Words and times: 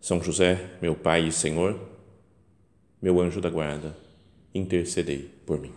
são 0.00 0.22
José, 0.22 0.78
meu 0.80 0.94
Pai 0.94 1.26
e 1.28 1.32
Senhor, 1.32 1.78
meu 3.00 3.20
anjo 3.20 3.40
da 3.40 3.50
guarda, 3.50 3.96
intercedei 4.54 5.30
por 5.44 5.58
mim. 5.60 5.72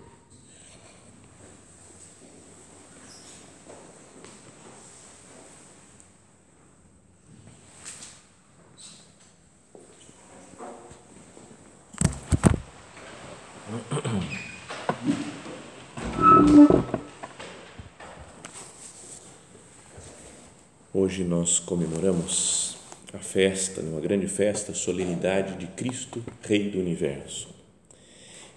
Hoje 20.91 21.23
nós 21.23 21.59
comemoramos 21.59 22.68
festa, 23.29 23.81
uma 23.81 24.01
grande 24.01 24.27
festa, 24.27 24.73
solenidade 24.73 25.55
de 25.55 25.67
Cristo, 25.67 26.23
Rei 26.41 26.71
do 26.71 26.79
Universo. 26.79 27.47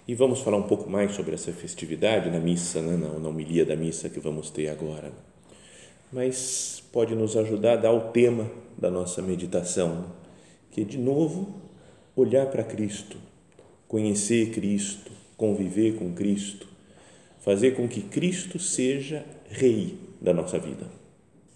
E 0.07 0.15
vamos 0.15 0.39
falar 0.39 0.57
um 0.57 0.63
pouco 0.63 0.89
mais 0.89 1.11
sobre 1.11 1.35
essa 1.35 1.51
festividade 1.51 2.31
na 2.31 2.39
missa, 2.39 2.81
né, 2.81 2.97
na, 2.97 3.19
na 3.19 3.29
homilia 3.29 3.63
da 3.65 3.75
missa 3.75 4.09
que 4.09 4.19
vamos 4.19 4.49
ter 4.49 4.69
agora. 4.69 5.11
Mas 6.11 6.83
pode 6.91 7.13
nos 7.13 7.37
ajudar 7.37 7.73
a 7.73 7.81
dar 7.81 7.91
o 7.91 8.11
tema 8.11 8.49
da 8.75 8.89
nossa 8.89 9.21
meditação, 9.21 10.07
que 10.71 10.81
é, 10.81 10.83
de 10.83 10.97
novo, 10.97 11.53
olhar 12.15 12.47
para 12.47 12.63
Cristo, 12.63 13.17
conhecer 13.87 14.49
Cristo, 14.49 15.11
conviver 15.37 15.97
com 15.97 16.13
Cristo, 16.13 16.67
fazer 17.41 17.75
com 17.75 17.87
que 17.87 18.01
Cristo 18.01 18.57
seja 18.57 19.23
Rei 19.49 19.99
da 20.19 20.33
nossa 20.33 20.57
vida, 20.57 20.87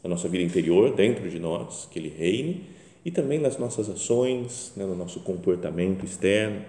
da 0.04 0.10
nossa 0.10 0.30
vida 0.30 0.44
interior, 0.44 0.96
dentro 0.96 1.28
de 1.28 1.40
nós, 1.40 1.88
que 1.92 1.98
Ele 1.98 2.10
reine 2.10 2.77
e 3.08 3.12
também 3.12 3.40
nas 3.40 3.58
nossas 3.58 3.90
ações, 3.90 4.74
né, 4.76 4.86
no 4.86 4.94
nosso 4.94 5.22
comportamento 5.22 6.04
externo. 6.04 6.62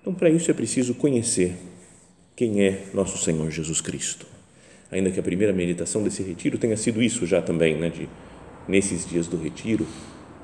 Então, 0.00 0.12
para 0.12 0.28
isso 0.28 0.50
é 0.50 0.54
preciso 0.54 0.92
conhecer 0.92 1.54
quem 2.34 2.64
é 2.64 2.86
nosso 2.92 3.16
Senhor 3.16 3.48
Jesus 3.48 3.80
Cristo. 3.80 4.26
Ainda 4.90 5.12
que 5.12 5.20
a 5.20 5.22
primeira 5.22 5.52
meditação 5.52 6.02
desse 6.02 6.24
retiro 6.24 6.58
tenha 6.58 6.76
sido 6.76 7.00
isso 7.00 7.24
já 7.26 7.40
também, 7.40 7.78
né, 7.78 7.90
de 7.90 8.08
nesses 8.66 9.08
dias 9.08 9.28
do 9.28 9.36
retiro 9.36 9.86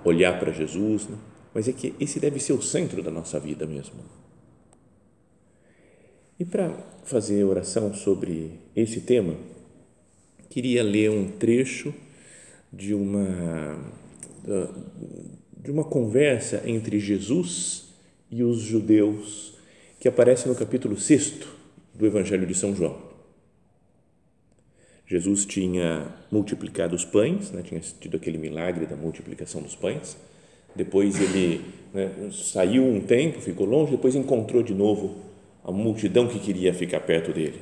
olhar 0.05 0.39
para 0.39 0.53
Jesus, 0.53 1.09
né? 1.09 1.19
mas 1.53 1.67
é 1.67 1.73
que 1.73 1.93
esse 1.99 2.21
deve 2.21 2.39
ser 2.39 2.53
o 2.53 2.63
centro 2.63 3.03
da 3.03 3.11
nossa 3.11 3.41
vida 3.41 3.67
mesmo. 3.67 3.97
E 6.39 6.45
para 6.45 6.71
fazer 7.03 7.43
oração 7.43 7.93
sobre 7.93 8.53
esse 8.77 9.01
tema, 9.01 9.35
queria 10.49 10.85
ler 10.85 11.11
um 11.11 11.29
trecho 11.29 11.93
de 12.73 12.95
uma 12.95 14.04
de 15.63 15.71
uma 15.71 15.85
conversa 15.85 16.63
entre 16.67 16.99
Jesus 17.01 17.85
e 18.31 18.43
os 18.43 18.61
judeus 18.61 19.55
que 19.99 20.09
aparece 20.09 20.49
no 20.49 20.55
capítulo 20.55 20.99
6 20.99 21.35
do 21.95 22.07
Evangelho 22.07 22.47
de 22.47 22.55
São 22.55 22.75
João. 22.75 22.97
Jesus 25.07 25.45
tinha 25.45 26.09
multiplicado 26.31 26.95
os 26.95 27.05
pães, 27.05 27.51
né, 27.51 27.63
tinha 27.63 27.81
tido 27.81 28.17
aquele 28.17 28.39
milagre 28.39 28.87
da 28.87 28.97
multiplicação 28.97 29.63
dos 29.63 29.75
pães. 29.75 30.17
Depois 30.75 31.21
ele 31.21 31.63
né, 31.93 32.11
saiu 32.33 32.85
um 32.85 33.01
tempo, 33.01 33.41
ficou 33.41 33.67
longe, 33.67 33.93
depois 33.93 34.15
encontrou 34.15 34.63
de 34.63 34.75
novo 34.75 35.17
a 35.63 35.71
multidão 35.71 36.27
que 36.27 36.39
queria 36.39 36.75
ficar 36.75 37.01
perto 37.01 37.33
dele. 37.33 37.61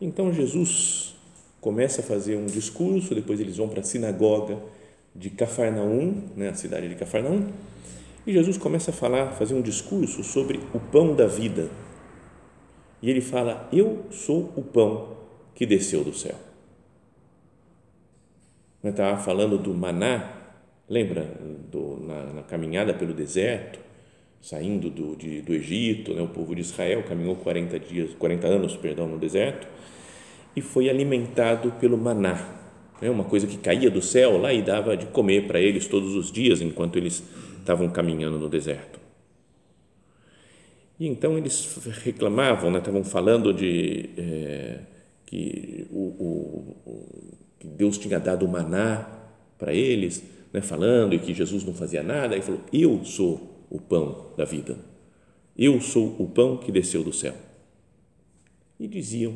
Então 0.00 0.32
Jesus 0.32 1.14
começa 1.60 2.00
a 2.00 2.04
fazer 2.04 2.36
um 2.36 2.46
discurso, 2.46 3.14
depois 3.14 3.40
eles 3.40 3.56
vão 3.56 3.68
para 3.68 3.80
a 3.80 3.82
sinagoga 3.82 4.58
de 5.18 5.30
Cafarnaum, 5.30 6.30
né, 6.36 6.48
a 6.48 6.54
cidade 6.54 6.88
de 6.88 6.94
Cafarnaum, 6.94 7.48
e 8.26 8.32
Jesus 8.32 8.58
começa 8.58 8.90
a 8.90 8.94
falar, 8.94 9.32
fazer 9.32 9.54
um 9.54 9.62
discurso 9.62 10.22
sobre 10.24 10.60
o 10.74 10.80
pão 10.80 11.14
da 11.14 11.26
vida. 11.26 11.68
E 13.00 13.10
ele 13.10 13.20
fala: 13.20 13.68
Eu 13.72 14.06
sou 14.10 14.52
o 14.56 14.62
pão 14.62 15.16
que 15.54 15.64
desceu 15.64 16.02
do 16.02 16.12
céu. 16.12 16.34
Eu 18.82 18.90
estava 18.90 19.16
falando 19.18 19.58
do 19.58 19.72
maná, 19.72 20.32
lembra 20.88 21.22
do, 21.70 21.98
na, 22.00 22.24
na, 22.34 22.42
caminhada 22.42 22.94
pelo 22.94 23.14
deserto, 23.14 23.78
saindo 24.40 24.90
do, 24.90 25.16
de, 25.16 25.40
do 25.40 25.52
Egito, 25.54 26.14
né, 26.14 26.22
o 26.22 26.28
povo 26.28 26.54
de 26.54 26.60
Israel 26.60 27.02
caminhou 27.04 27.36
40 27.36 27.78
dias, 27.80 28.14
40 28.14 28.46
anos, 28.46 28.76
perdão, 28.76 29.08
no 29.08 29.18
deserto 29.18 29.66
e 30.56 30.62
foi 30.62 30.88
alimentado 30.88 31.72
pelo 31.72 31.98
maná, 31.98 32.48
é 33.00 33.10
uma 33.10 33.24
coisa 33.24 33.46
que 33.46 33.58
caía 33.58 33.90
do 33.90 34.00
céu 34.00 34.38
lá 34.38 34.52
e 34.52 34.62
dava 34.62 34.96
de 34.96 35.06
comer 35.06 35.46
para 35.46 35.60
eles 35.60 35.86
todos 35.86 36.14
os 36.14 36.32
dias 36.32 36.60
enquanto 36.60 36.96
eles 36.96 37.22
estavam 37.58 37.88
caminhando 37.88 38.38
no 38.38 38.48
deserto. 38.48 38.98
E 40.98 41.06
então 41.06 41.36
eles 41.36 41.78
reclamavam, 42.02 42.70
né, 42.70 42.78
estavam 42.78 43.04
falando 43.04 43.52
de 43.52 44.10
é, 44.16 44.78
que, 45.26 45.86
o, 45.90 46.76
o, 46.86 47.06
que 47.58 47.66
Deus 47.66 47.98
tinha 47.98 48.18
dado 48.18 48.48
maná 48.48 49.06
para 49.58 49.74
eles, 49.74 50.22
né, 50.52 50.62
falando 50.62 51.14
e 51.14 51.18
que 51.18 51.34
Jesus 51.34 51.64
não 51.64 51.74
fazia 51.74 52.02
nada. 52.02 52.34
E 52.34 52.40
falou: 52.40 52.62
Eu 52.72 53.04
sou 53.04 53.66
o 53.68 53.78
pão 53.78 54.28
da 54.38 54.46
vida. 54.46 54.78
Eu 55.58 55.80
sou 55.80 56.16
o 56.18 56.28
pão 56.28 56.56
que 56.56 56.72
desceu 56.72 57.02
do 57.04 57.12
céu. 57.12 57.34
E 58.80 58.86
diziam, 58.86 59.34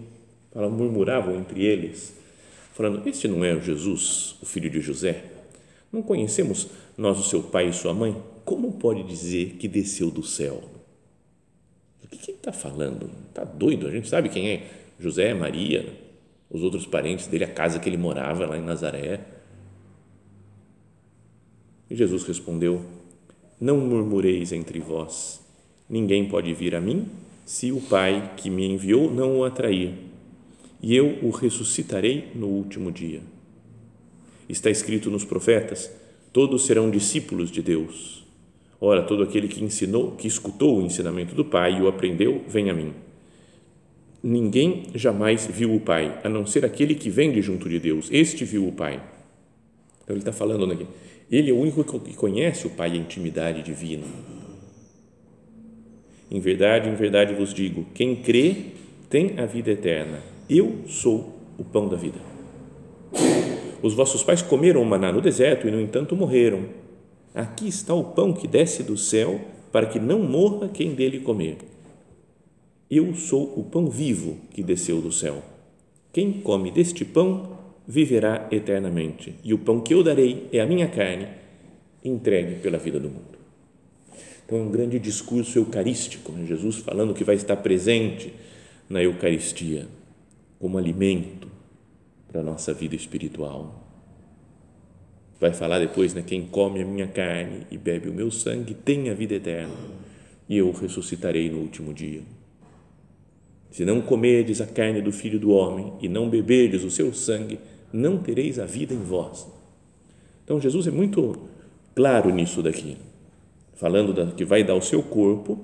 murmuravam 0.55 1.37
entre 1.37 1.65
eles 1.65 2.15
falando: 2.81 3.07
Este 3.07 3.29
não 3.29 3.45
é 3.45 3.55
o 3.55 3.61
Jesus, 3.61 4.37
o 4.41 4.47
filho 4.47 4.71
de 4.71 4.81
José? 4.81 5.25
Não 5.93 6.03
conhecemos 6.03 6.69
nós 6.97 7.19
o 7.19 7.23
seu 7.23 7.43
pai 7.43 7.69
e 7.69 7.73
sua 7.73 7.93
mãe? 7.93 8.17
Como 8.45 8.73
pode 8.73 9.03
dizer 9.03 9.57
que 9.57 9.69
desceu 9.69 10.11
do 10.11 10.23
céu? 10.23 10.63
O 12.03 12.09
que 12.09 12.31
ele 12.31 12.39
está 12.39 12.53
falando? 12.53 13.11
Está 13.29 13.45
doido? 13.45 13.87
A 13.87 13.91
gente 13.91 14.09
sabe 14.09 14.29
quem 14.29 14.49
é 14.49 14.71
José, 14.99 15.35
Maria, 15.35 15.93
os 16.51 16.63
outros 16.63 16.87
parentes 16.87 17.27
dele, 17.27 17.45
a 17.45 17.53
casa 17.53 17.79
que 17.79 17.89
ele 17.89 17.97
morava 17.97 18.47
lá 18.47 18.57
em 18.57 18.63
Nazaré. 18.63 19.21
E 21.91 21.95
Jesus 21.95 22.25
respondeu: 22.25 22.83
Não 23.61 23.77
murmureis 23.77 24.53
entre 24.53 24.81
vós. 24.81 25.41
Ninguém 25.89 26.29
pode 26.29 26.55
vir 26.55 26.75
a 26.75 26.81
mim 26.81 27.09
se 27.45 27.73
o 27.73 27.81
Pai 27.81 28.35
que 28.37 28.49
me 28.49 28.65
enviou 28.65 29.11
não 29.11 29.39
o 29.39 29.45
atrair 29.45 30.10
e 30.83 30.97
eu 30.97 31.19
o 31.23 31.31
ressuscitarei 31.31 32.29
no 32.35 32.47
último 32.47 32.91
dia. 32.91 33.21
Está 34.49 34.71
escrito 34.71 35.11
nos 35.11 35.25
profetas: 35.25 35.91
todos 36.33 36.65
serão 36.67 36.91
discípulos 36.91 37.51
de 37.51 37.63
Deus. 37.63 38.25
Ora, 38.81 39.03
todo 39.03 39.23
aquele 39.23 39.47
que 39.47 39.63
ensinou, 39.63 40.13
que 40.13 40.27
escutou 40.27 40.79
o 40.79 40.83
ensinamento 40.83 41.35
do 41.35 41.45
Pai 41.45 41.79
e 41.79 41.83
o 41.83 41.89
aprendeu, 41.89 42.43
vem 42.49 42.71
a 42.71 42.75
mim. 42.75 42.95
Ninguém 44.23 44.87
jamais 44.95 45.47
viu 45.47 45.75
o 45.75 45.81
Pai, 45.81 46.19
a 46.25 46.29
não 46.29 46.47
ser 46.47 46.65
aquele 46.65 46.95
que 46.95 47.11
vem 47.11 47.31
de 47.31 47.43
junto 47.43 47.69
de 47.69 47.79
Deus. 47.79 48.09
Este 48.11 48.45
viu 48.45 48.67
o 48.67 48.73
Pai. 48.73 48.95
Então 50.03 50.17
ele 50.17 50.21
está 50.21 50.33
falando 50.33 50.71
aqui. 50.73 50.87
Ele 51.31 51.51
é 51.51 51.53
o 51.53 51.59
único 51.59 51.85
que 52.01 52.15
conhece 52.15 52.67
o 52.67 52.71
Pai, 52.71 52.93
a 52.93 52.97
intimidade 52.97 53.63
divina. 53.63 54.05
Em 56.31 56.41
verdade, 56.41 56.89
em 56.89 56.95
verdade 56.95 57.35
vos 57.35 57.53
digo: 57.53 57.87
quem 57.95 58.17
crê 58.17 58.57
tem 59.11 59.39
a 59.39 59.45
vida 59.45 59.71
eterna 59.71 60.30
eu 60.51 60.81
sou 60.89 61.33
o 61.57 61.63
pão 61.63 61.89
da 61.89 61.97
vida. 61.97 62.19
Os 63.81 63.95
vossos 63.95 64.25
pais 64.25 64.43
comeram 64.43 64.83
o 64.83 64.85
maná 64.85 65.13
no 65.13 65.21
deserto 65.21 65.69
e, 65.69 65.71
no 65.71 65.81
entanto, 65.81 66.17
morreram. 66.17 66.65
Aqui 67.33 67.69
está 67.69 67.95
o 67.95 68.03
pão 68.03 68.33
que 68.33 68.49
desce 68.49 68.83
do 68.83 68.97
céu 68.97 69.41
para 69.71 69.87
que 69.87 70.01
não 70.01 70.19
morra 70.19 70.69
quem 70.69 70.93
dele 70.93 71.21
comer. 71.21 71.59
Eu 72.91 73.15
sou 73.15 73.55
o 73.57 73.63
pão 73.63 73.89
vivo 73.89 74.39
que 74.51 74.63
desceu 74.63 75.01
do 75.01 75.13
céu. 75.13 75.41
Quem 76.13 76.33
come 76.33 76.73
deste 76.73 77.05
pão 77.05 77.57
viverá 77.87 78.49
eternamente, 78.51 79.35
e 79.45 79.55
o 79.55 79.59
pão 79.59 79.81
que 79.81 79.95
eu 79.95 80.03
darei 80.03 80.49
é 80.53 80.61
a 80.61 80.67
minha 80.67 80.89
carne, 80.89 81.29
entregue 82.05 82.57
pela 82.57 82.79
vida 82.79 82.99
do 82.99 83.09
mundo. 83.09 83.39
Então 84.45 84.59
é 84.59 84.63
um 84.63 84.71
grande 84.71 84.99
discurso 84.99 85.59
eucarístico, 85.59 86.33
né? 86.33 86.45
Jesus 86.45 86.79
falando 86.79 87.15
que 87.15 87.23
vai 87.23 87.37
estar 87.37 87.57
presente 87.57 88.33
na 88.89 89.01
Eucaristia 89.01 89.87
como 90.61 90.77
alimento 90.77 91.49
para 92.29 92.43
a 92.43 92.45
nossa 92.45 92.73
vida 92.75 92.95
espiritual. 92.95 93.89
vai 95.41 95.55
falar 95.55 95.79
depois, 95.79 96.13
né? 96.13 96.23
Quem 96.25 96.47
come 96.47 96.83
a 96.83 96.85
minha 96.85 97.07
carne 97.07 97.67
e 97.71 97.79
bebe 97.79 98.11
o 98.11 98.13
meu 98.13 98.31
sangue 98.31 98.75
tem 98.75 99.09
a 99.09 99.15
vida 99.15 99.35
eterna, 99.35 99.75
e 100.47 100.59
eu 100.59 100.71
ressuscitarei 100.71 101.51
no 101.51 101.61
último 101.61 101.95
dia. 101.95 102.21
Se 103.71 103.87
não 103.87 104.03
comerdes 104.03 104.61
a 104.61 104.67
carne 104.67 105.01
do 105.01 105.11
Filho 105.11 105.39
do 105.39 105.51
Homem 105.51 105.95
e 106.03 106.09
não 106.09 106.29
beberdes 106.29 106.85
o 106.85 106.91
seu 106.91 107.15
sangue, 107.15 107.59
não 107.91 108.19
tereis 108.19 108.59
a 108.59 108.67
vida 108.67 108.93
em 108.93 109.03
vós. 109.03 109.49
Então 110.45 110.61
Jesus 110.61 110.87
é 110.87 110.91
muito 110.91 111.49
claro 111.95 112.35
nisso 112.35 112.63
daqui, 112.63 112.99
falando 113.73 114.13
da, 114.13 114.27
que 114.27 114.45
vai 114.45 114.63
dar 114.63 114.75
o 114.75 114.83
seu 114.83 115.03
corpo 115.03 115.59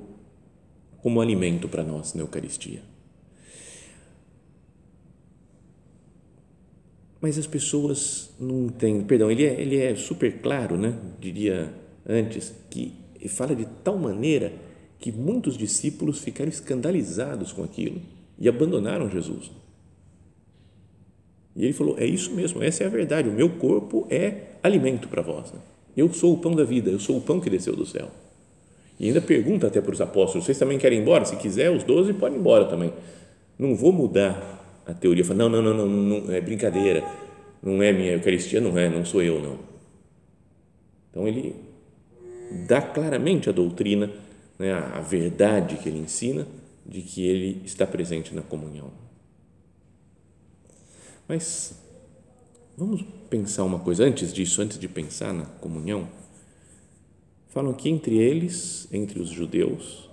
como 1.03 1.21
alimento 1.21 1.69
para 1.69 1.83
nós 1.83 2.15
na 2.15 2.23
Eucaristia. 2.23 2.96
Mas 7.21 7.39
as 7.39 7.47
pessoas 7.47 8.31
não 8.39 8.67
entendem, 8.67 9.03
perdão, 9.03 9.31
ele 9.31 9.45
é, 9.45 9.61
ele 9.61 9.77
é 9.79 9.95
super 9.95 10.41
claro, 10.41 10.77
né? 10.77 10.99
diria 11.19 11.73
antes, 12.07 12.55
que 12.71 12.93
fala 13.29 13.55
de 13.55 13.67
tal 13.83 13.99
maneira 13.99 14.53
que 14.99 15.11
muitos 15.11 15.57
discípulos 15.57 16.21
ficaram 16.21 16.49
escandalizados 16.49 17.53
com 17.53 17.63
aquilo 17.63 18.01
e 18.39 18.49
abandonaram 18.49 19.11
Jesus. 19.11 19.51
E 21.55 21.65
ele 21.65 21.73
falou: 21.73 21.97
É 21.99 22.05
isso 22.05 22.35
mesmo, 22.35 22.63
essa 22.63 22.85
é 22.85 22.87
a 22.87 22.91
verdade. 22.91 23.29
O 23.29 23.33
meu 23.33 23.49
corpo 23.51 24.07
é 24.11 24.57
alimento 24.63 25.09
para 25.09 25.23
vós. 25.23 25.51
Né? 25.53 25.59
Eu 25.97 26.13
sou 26.13 26.35
o 26.35 26.39
pão 26.39 26.55
da 26.55 26.65
vida, 26.65 26.91
eu 26.91 27.01
sou 27.01 27.17
o 27.17 27.21
pão 27.21 27.41
que 27.41 27.49
desceu 27.49 27.75
do 27.75 27.87
céu. 27.87 28.11
E 29.01 29.07
ainda 29.07 29.21
pergunta 29.21 29.67
até 29.67 29.81
para 29.81 29.93
os 29.93 30.01
apóstolos: 30.01 30.45
Vocês 30.45 30.59
também 30.59 30.79
querem 30.79 30.99
ir 30.99 31.03
embora? 31.03 31.25
Se 31.25 31.37
quiser, 31.37 31.71
os 31.71 31.83
doze 31.83 32.13
podem 32.13 32.37
ir 32.37 32.41
embora 32.41 32.67
também. 32.67 32.93
Não 33.59 33.75
vou 33.75 33.93
mudar 33.93 34.56
a 34.87 34.95
teoria. 34.95 35.25
Fala, 35.25 35.49
não, 35.49 35.63
não, 35.63 35.75
não, 35.75 35.87
não, 35.87 36.33
é 36.33 36.41
brincadeira. 36.41 37.05
Não 37.63 37.83
é 37.83 37.93
minha 37.93 38.13
Eucaristia, 38.13 38.61
não 38.61 38.79
é, 38.79 38.89
não 38.89 39.05
sou 39.05 39.23
eu, 39.23 39.41
não. 39.41 39.59
Então 41.11 41.27
ele 41.27 41.57
dá 42.67 42.81
claramente 42.81 43.49
a 43.49 43.53
doutrina, 43.53 44.11
né, 44.59 44.73
a 44.73 45.01
verdade 45.01 45.77
que 45.77 45.89
ele 45.89 45.99
ensina 45.99 46.47
de 46.85 47.03
que 47.03 47.27
ele 47.27 47.63
está 47.65 47.87
presente 47.87 48.35
na 48.35 48.43
comunhão. 48.43 48.93
Mas 51.27 51.75
vamos 52.77 53.05
pensar 53.29 53.65
uma 53.65 53.81
coisa 53.81 54.05
antes 54.05 54.33
disso, 54.33 54.63
antes 54.63 54.79
de 54.79 54.87
pensar 54.87 55.33
na 55.33 55.45
comunhão. 55.45 56.09
Falam 57.49 57.73
que 57.73 57.89
entre 57.89 58.17
eles, 58.19 58.87
entre 58.93 59.19
os 59.19 59.31
judeus, 59.31 60.09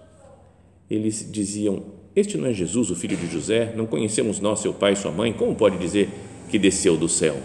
eles 0.89 1.29
diziam: 1.31 1.83
Este 2.15 2.37
não 2.37 2.47
é 2.47 2.53
Jesus, 2.53 2.91
o 2.91 2.95
filho 2.95 3.17
de 3.17 3.27
José? 3.27 3.73
Não 3.75 3.85
conhecemos 3.85 4.39
nós, 4.39 4.59
seu 4.59 4.73
pai 4.73 4.93
e 4.93 4.95
sua 4.95 5.11
mãe? 5.11 5.33
Como 5.33 5.55
pode 5.55 5.77
dizer 5.77 6.09
que 6.49 6.59
desceu 6.59 6.95
do 6.95 7.09
céu? 7.09 7.35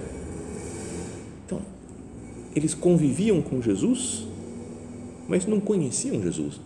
Então, 1.47 1.61
eles 2.55 2.75
conviviam 2.75 3.41
com 3.41 3.63
Jesus, 3.63 4.27
mas 5.27 5.47
não 5.47 5.59
conheciam 5.59 6.23
Jesus. 6.23 6.61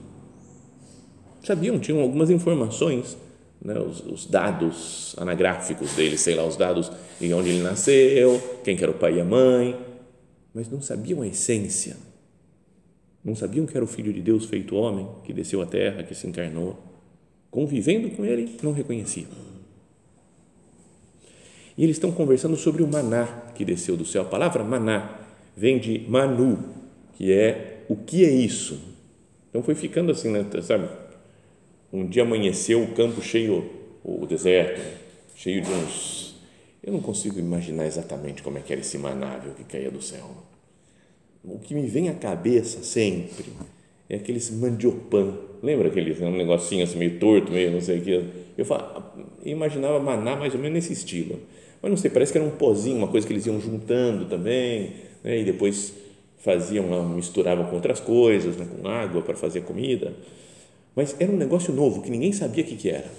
Sabiam, 1.45 1.79
tinham 1.79 2.01
algumas 2.01 2.31
informações 2.31 3.17
né, 3.65 3.79
os, 3.79 4.01
os, 4.01 4.27
dados 4.27 5.15
anagráficos 5.17 5.95
dele, 5.95 6.19
sei 6.19 6.35
lá, 6.35 6.45
os 6.45 6.57
dados 6.57 6.91
em 7.21 7.33
onde 7.33 7.51
ele 7.51 7.63
nasceu, 7.63 8.43
quem 8.65 8.77
que 8.77 8.83
era 8.83 8.91
o 8.91 8.95
pai 8.95 9.17
e 9.17 9.21
a 9.21 9.25
mãe, 9.25 9.77
mas 10.53 10.69
não 10.69 10.83
sabiam 10.83 11.23
a 11.23 11.27
essência. 11.27 11.97
Não 13.25 13.37
sabiam 13.37 13.65
que 13.65 13.77
era 13.77 13.85
o 13.85 13.89
Filho 13.89 14.13
de 14.13 14.21
Deus 14.21 14.47
feito 14.47 14.75
homem, 14.75 15.07
que 15.23 15.33
desceu 15.33 15.63
à 15.63 15.67
terra, 15.67 16.03
que 16.03 16.15
se 16.15 16.27
encarnou. 16.27 16.77
Convivendo 17.53 18.09
com 18.11 18.25
ele, 18.25 18.57
não 18.63 18.73
reconheciam. 18.73 19.29
E 21.77 21.85
eles 21.85 21.97
estão 21.97 22.11
conversando 22.11 22.57
sobre 22.57 22.83
o 22.83 22.89
maná 22.89 23.27
que 23.55 23.63
desceu 23.63 23.95
do 23.95 24.07
céu. 24.07 24.23
A 24.23 24.25
palavra 24.25 24.65
maná 24.65 25.21
vem 25.55 25.79
de 25.79 25.99
manu, 26.09 26.59
que 27.13 27.31
é 27.31 27.85
o 27.91 27.95
que 27.95 28.25
é 28.25 28.31
isso. 28.31 28.81
Então 29.51 29.63
foi 29.63 29.75
ficando 29.75 30.11
assim, 30.11 30.31
né, 30.31 30.47
sabe? 30.63 30.89
Um 31.93 32.07
dia 32.07 32.23
amanheceu 32.23 32.83
o 32.83 32.95
campo 32.95 33.21
cheio, 33.21 33.71
o 34.03 34.25
deserto, 34.25 34.81
cheio 35.37 35.61
de 35.61 35.71
uns. 35.71 36.35
Eu 36.83 36.95
não 36.95 37.01
consigo 37.01 37.39
imaginar 37.39 37.85
exatamente 37.85 38.43
como 38.43 38.57
é 38.57 38.63
que 38.63 38.73
era 38.73 38.81
esse 38.81 38.97
manável 38.97 39.53
que 39.53 39.65
caía 39.65 39.91
do 39.91 40.01
céu. 40.01 40.31
O 41.45 41.59
que 41.59 41.75
me 41.75 41.87
vem 41.87 42.09
à 42.09 42.15
cabeça 42.15 42.83
sempre 42.83 43.53
é 44.13 44.17
aqueles 44.17 44.51
mandiopan. 44.51 45.33
Lembra 45.63 45.89
aqueles 45.89 46.21
um 46.21 46.37
negocinho 46.37 46.85
assim 46.85 46.99
meio 46.99 47.19
torto, 47.19 47.51
meio 47.51 47.71
não 47.71 47.81
sei 47.81 47.99
o 47.99 48.03
que. 48.03 48.25
Eu, 48.59 48.65
falava, 48.67 49.11
imaginava 49.43 49.99
maná 49.99 50.37
mais 50.37 50.53
ou 50.55 50.61
menos 50.61 50.75
nesse 50.75 50.93
estilo. 50.93 51.41
Mas 51.81 51.91
não 51.91 51.97
sei, 51.97 52.11
parece 52.11 52.31
que 52.31 52.37
era 52.37 52.47
um 52.47 52.51
pozinho, 52.51 52.99
uma 52.99 53.09
coisa 53.09 53.27
que 53.27 53.33
eles 53.33 53.47
iam 53.47 53.59
juntando 53.59 54.27
também, 54.27 54.93
né? 55.25 55.41
e 55.41 55.45
depois 55.45 55.95
faziam, 56.37 57.09
misturavam 57.09 57.65
com 57.65 57.77
outras 57.77 58.01
coisas, 58.01 58.55
né? 58.57 58.67
com 58.67 58.87
água 58.87 59.23
para 59.23 59.35
fazer 59.35 59.63
comida. 59.63 60.13
Mas 60.95 61.17
era 61.19 61.33
um 61.33 61.37
negócio 61.37 61.73
novo 61.73 62.03
que 62.03 62.11
ninguém 62.11 62.33
sabia 62.33 62.63
o 62.63 62.67
que, 62.67 62.77
que 62.77 62.91
era, 62.91 63.11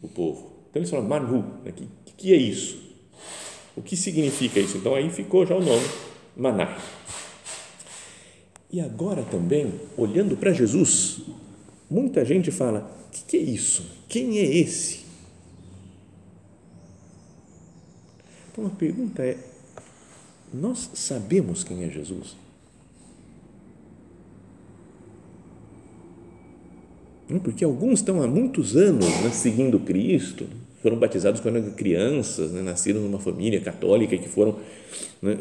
o 0.00 0.08
povo. 0.08 0.50
Então 0.70 0.80
eles 0.80 0.88
falaram, 0.88 1.08
Manu, 1.10 1.40
o 1.40 1.64
né? 1.66 1.72
que, 1.76 1.86
que 2.16 2.32
é 2.32 2.36
isso? 2.36 2.78
O 3.76 3.82
que 3.82 3.96
significa 3.96 4.58
isso? 4.58 4.78
Então 4.78 4.94
aí 4.94 5.10
ficou 5.10 5.44
já 5.44 5.54
o 5.54 5.60
nome, 5.62 5.86
Maná. 6.34 6.74
E 8.70 8.80
agora 8.80 9.22
também, 9.22 9.72
olhando 9.96 10.36
para 10.36 10.52
Jesus, 10.52 11.22
muita 11.88 12.24
gente 12.24 12.50
fala: 12.50 12.90
o 13.08 13.10
que, 13.10 13.22
que 13.24 13.36
é 13.36 13.40
isso? 13.40 13.86
Quem 14.08 14.38
é 14.38 14.44
esse? 14.44 15.04
Então 18.50 18.66
a 18.66 18.70
pergunta 18.70 19.22
é: 19.22 19.38
nós 20.52 20.90
sabemos 20.94 21.64
quem 21.64 21.84
é 21.84 21.90
Jesus? 21.90 22.36
Porque 27.42 27.64
alguns 27.64 28.00
estão 28.00 28.22
há 28.22 28.28
muitos 28.28 28.76
anos 28.76 29.06
né, 29.22 29.30
seguindo 29.30 29.80
Cristo, 29.80 30.46
foram 30.84 30.98
batizados 30.98 31.40
quando 31.40 31.56
eram 31.56 31.70
crianças, 31.70 32.52
né, 32.52 32.62
numa 32.92 33.18
família 33.18 33.58
católica 33.58 34.18
que 34.18 34.28
foram 34.28 34.58
né, 35.22 35.38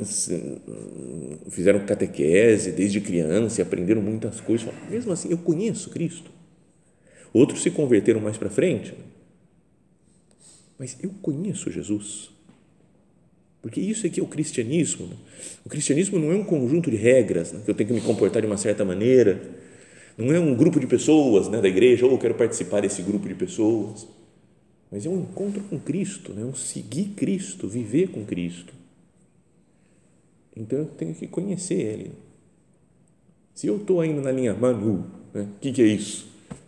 fizeram 1.50 1.86
catequese 1.86 2.72
desde 2.72 3.02
criança 3.02 3.60
e 3.60 3.62
aprenderam 3.62 4.02
muitas 4.02 4.40
coisas. 4.40 4.74
Mesmo 4.90 5.12
assim, 5.12 5.30
eu 5.30 5.38
conheço 5.38 5.90
Cristo. 5.90 6.32
Outros 7.34 7.62
se 7.62 7.70
converteram 7.70 8.22
mais 8.22 8.38
para 8.38 8.50
frente, 8.50 8.94
mas 10.80 10.96
eu 11.04 11.10
conheço 11.22 11.70
Jesus. 11.70 12.30
Porque 13.62 13.82
isso 13.82 14.08
aqui 14.08 14.22
é 14.22 14.24
o 14.24 14.28
cristianismo. 14.28 15.08
Né? 15.08 15.16
O 15.66 15.70
cristianismo 15.70 16.18
não 16.18 16.32
é 16.32 16.36
um 16.36 16.46
conjunto 16.46 16.90
de 16.90 16.96
regras 16.96 17.52
né, 17.52 17.62
que 17.66 17.70
eu 17.70 17.76
tenho 17.76 17.90
que 17.90 17.96
me 17.96 18.02
comportar 18.02 18.42
de 18.42 18.48
uma 18.48 18.56
certa 18.56 18.86
maneira 18.86 19.42
não 20.18 20.34
é 20.34 20.40
um 20.40 20.56
grupo 20.56 20.80
de 20.80 20.88
pessoas 20.88 21.50
né, 21.50 21.60
da 21.60 21.68
igreja, 21.68 22.06
ou 22.06 22.12
oh, 22.12 22.16
eu 22.16 22.20
quero 22.20 22.36
participar 22.36 22.82
desse 22.82 23.02
grupo 23.02 23.28
de 23.28 23.36
pessoas, 23.36 24.08
mas 24.94 25.08
é 25.08 25.10
um 25.10 25.22
encontro 25.22 25.60
com 25.64 25.80
Cristo, 25.80 26.34
né, 26.34 26.46
um 26.46 26.54
seguir 26.54 27.16
Cristo, 27.16 27.68
viver 27.68 28.10
com 28.10 28.24
Cristo. 28.24 28.72
Então 30.56 30.78
eu 30.78 30.86
tenho 30.86 31.16
que 31.16 31.26
conhecer 31.26 31.80
Ele. 31.82 32.12
Se 33.56 33.66
eu 33.66 33.78
estou 33.78 34.02
ainda 34.02 34.22
na 34.22 34.32
linha 34.32 34.54
Manu, 34.54 35.04
o 35.34 35.38
né, 35.40 35.50
que, 35.60 35.72
que 35.72 35.82
é 35.82 35.88
isso? 35.88 36.28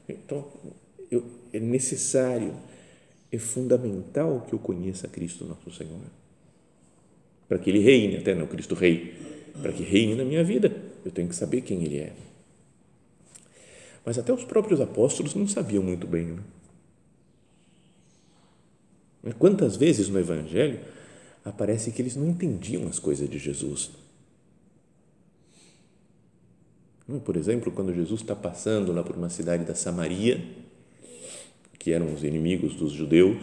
Então 0.09 0.43
eu, 1.11 1.23
é 1.53 1.59
necessário, 1.59 2.55
é 3.31 3.37
fundamental 3.37 4.43
que 4.49 4.53
eu 4.53 4.59
conheça 4.59 5.07
Cristo 5.07 5.45
nosso 5.45 5.69
Senhor. 5.69 6.01
Para 7.47 7.59
que 7.59 7.69
Ele 7.69 7.79
reine, 7.79 8.17
até 8.17 8.33
no 8.33 8.47
Cristo 8.47 8.73
Rei, 8.73 9.13
para 9.61 9.71
que 9.71 9.83
reine 9.83 10.15
na 10.15 10.25
minha 10.25 10.43
vida, 10.43 10.75
eu 11.05 11.11
tenho 11.11 11.29
que 11.29 11.35
saber 11.35 11.61
quem 11.61 11.83
Ele 11.83 11.99
é. 11.99 12.13
Mas 14.03 14.17
até 14.17 14.33
os 14.33 14.43
próprios 14.43 14.81
apóstolos 14.81 15.35
não 15.35 15.47
sabiam 15.47 15.83
muito 15.83 16.07
bem. 16.07 16.25
Né? 16.25 16.39
Quantas 19.33 19.75
vezes 19.75 20.09
no 20.09 20.19
Evangelho 20.19 20.79
aparece 21.43 21.91
que 21.91 22.01
eles 22.01 22.15
não 22.15 22.29
entendiam 22.29 22.87
as 22.87 22.99
coisas 22.99 23.29
de 23.29 23.37
Jesus? 23.37 23.91
Por 27.23 27.35
exemplo, 27.35 27.71
quando 27.71 27.93
Jesus 27.93 28.21
está 28.21 28.35
passando 28.35 28.91
lá 28.91 29.03
por 29.03 29.15
uma 29.15 29.29
cidade 29.29 29.63
da 29.63 29.75
Samaria, 29.75 30.43
que 31.77 31.91
eram 31.91 32.13
os 32.13 32.23
inimigos 32.23 32.75
dos 32.75 32.91
judeus, 32.91 33.37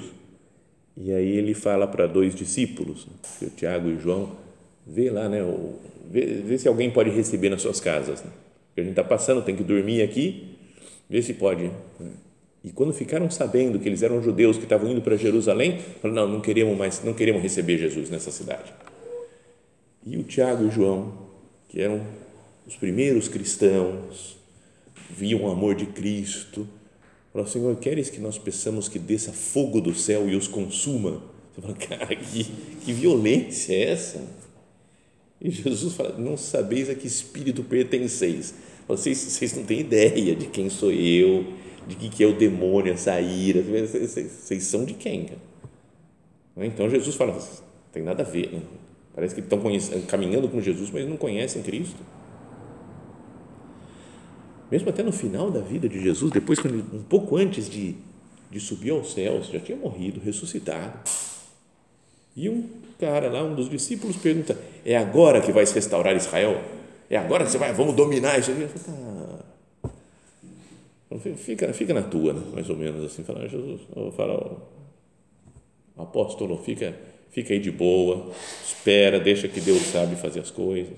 e 0.96 1.12
aí 1.12 1.36
ele 1.36 1.54
fala 1.54 1.86
para 1.86 2.06
dois 2.06 2.34
discípulos, 2.34 3.06
o 3.40 3.50
Tiago 3.50 3.88
e 3.88 3.98
João, 3.98 4.36
vê 4.86 5.10
lá, 5.10 5.28
né, 5.28 5.40
vê, 6.10 6.26
vê 6.44 6.58
se 6.58 6.66
alguém 6.66 6.90
pode 6.90 7.10
receber 7.10 7.50
nas 7.50 7.62
suas 7.62 7.78
casas. 7.78 8.22
Né? 8.22 8.30
Porque 8.66 8.80
a 8.80 8.84
gente 8.84 8.92
está 8.92 9.04
passando, 9.04 9.42
tem 9.42 9.54
que 9.54 9.62
dormir 9.62 10.02
aqui, 10.02 10.52
Vê 11.12 11.20
se 11.20 11.34
pode. 11.34 11.70
E 12.64 12.70
quando 12.70 12.92
ficaram 12.92 13.28
sabendo 13.30 13.78
que 13.78 13.88
eles 13.88 14.02
eram 14.02 14.22
judeus 14.22 14.56
que 14.56 14.62
estavam 14.62 14.90
indo 14.90 15.02
para 15.02 15.16
Jerusalém, 15.16 15.78
falaram: 16.00 16.26
não, 16.26 16.34
não 16.34 16.40
queremos 16.40 16.76
mais, 16.76 17.02
não 17.02 17.12
queremos 17.12 17.42
receber 17.42 17.78
Jesus 17.78 18.08
nessa 18.08 18.30
cidade. 18.30 18.72
E 20.06 20.16
o 20.16 20.22
Tiago 20.22 20.64
e 20.64 20.66
o 20.68 20.70
João, 20.70 21.12
que 21.68 21.80
eram 21.80 22.00
os 22.66 22.76
primeiros 22.76 23.28
cristãos, 23.28 24.36
viam 25.10 25.42
o 25.42 25.50
amor 25.50 25.74
de 25.74 25.86
Cristo, 25.86 26.68
falaram: 27.32 27.50
Senhor, 27.50 27.76
queres 27.76 28.08
que 28.08 28.20
nós 28.20 28.38
peçamos 28.38 28.88
que 28.88 28.98
desça 28.98 29.32
fogo 29.32 29.80
do 29.80 29.94
céu 29.94 30.28
e 30.28 30.36
os 30.36 30.46
consuma? 30.46 31.22
Você 31.54 31.60
fala, 31.60 31.74
cara, 31.74 32.16
que, 32.16 32.44
que 32.84 32.92
violência 32.92 33.74
é 33.74 33.90
essa? 33.90 34.22
E 35.40 35.50
Jesus 35.50 35.94
fala: 35.94 36.16
Não 36.16 36.36
sabeis 36.36 36.88
a 36.88 36.94
que 36.94 37.08
espírito 37.08 37.64
pertenceis. 37.64 38.54
Vocês, 38.86 39.18
vocês 39.18 39.56
não 39.56 39.64
têm 39.64 39.80
ideia 39.80 40.36
de 40.36 40.46
quem 40.46 40.70
sou 40.70 40.92
eu, 40.92 41.44
de 41.86 41.96
que, 41.96 42.08
que 42.08 42.24
é 42.24 42.26
o 42.26 42.36
demônio, 42.36 42.92
essa 42.92 43.20
ira. 43.20 43.62
Vocês, 43.62 44.64
são 44.64 44.84
de 44.84 44.94
quem? 44.94 45.30
Então 46.56 46.88
Jesus 46.88 47.14
fala: 47.14 47.38
tem 47.92 48.02
nada 48.02 48.22
a 48.22 48.26
ver. 48.26 48.52
Né? 48.52 48.60
Parece 49.14 49.34
que 49.34 49.40
estão 49.40 49.60
caminhando 50.06 50.48
com 50.48 50.60
Jesus, 50.60 50.90
mas 50.90 51.06
não 51.06 51.16
conhecem 51.16 51.62
Cristo. 51.62 52.00
Mesmo 54.70 54.88
até 54.88 55.02
no 55.02 55.12
final 55.12 55.50
da 55.50 55.60
vida 55.60 55.86
de 55.86 56.00
Jesus, 56.00 56.32
depois, 56.32 56.58
um 56.64 57.02
pouco 57.02 57.36
antes 57.36 57.68
de, 57.68 57.94
de 58.50 58.58
subir 58.58 58.90
aos 58.90 59.12
céus, 59.12 59.48
já 59.48 59.60
tinha 59.60 59.76
morrido, 59.76 60.18
ressuscitado. 60.18 60.98
E 62.34 62.48
um 62.48 62.66
cara 62.98 63.28
lá, 63.28 63.44
um 63.44 63.54
dos 63.54 63.68
discípulos, 63.68 64.16
pergunta: 64.16 64.58
É 64.84 64.96
agora 64.96 65.42
que 65.42 65.52
vai 65.52 65.66
se 65.66 65.74
restaurar 65.74 66.16
Israel? 66.16 66.62
É 67.10 67.18
agora 67.18 67.44
que 67.44 67.50
você 67.50 67.58
vai, 67.58 67.74
vamos 67.74 67.94
dominar 67.94 68.38
isso 68.38 68.50
aqui? 68.50 68.66
Tá. 68.82 69.21
Fica, 71.18 71.72
fica 71.72 71.94
na 71.94 72.02
tua, 72.02 72.32
né? 72.32 72.42
mais 72.52 72.68
ou 72.70 72.76
menos 72.76 73.04
assim. 73.04 73.22
Fala, 73.22 73.48
Jesus, 73.48 73.80
fala, 74.16 74.62
apóstolo, 75.96 76.56
fica 76.58 76.94
fica 77.32 77.54
aí 77.54 77.58
de 77.58 77.70
boa, 77.70 78.30
espera, 78.64 79.18
deixa 79.18 79.48
que 79.48 79.60
Deus 79.60 79.80
sabe 79.84 80.16
fazer 80.16 80.40
as 80.40 80.50
coisas. 80.50 80.92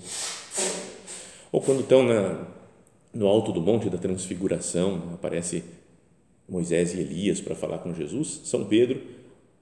Ou 1.50 1.60
quando 1.60 1.80
estão 1.80 2.02
na, 2.02 2.46
no 3.14 3.28
alto 3.28 3.52
do 3.52 3.60
monte 3.60 3.88
da 3.88 3.96
transfiguração, 3.96 5.10
aparece 5.14 5.62
Moisés 6.48 6.92
e 6.92 7.00
Elias 7.00 7.40
para 7.40 7.54
falar 7.54 7.78
com 7.78 7.94
Jesus, 7.94 8.40
São 8.44 8.64
Pedro 8.64 9.00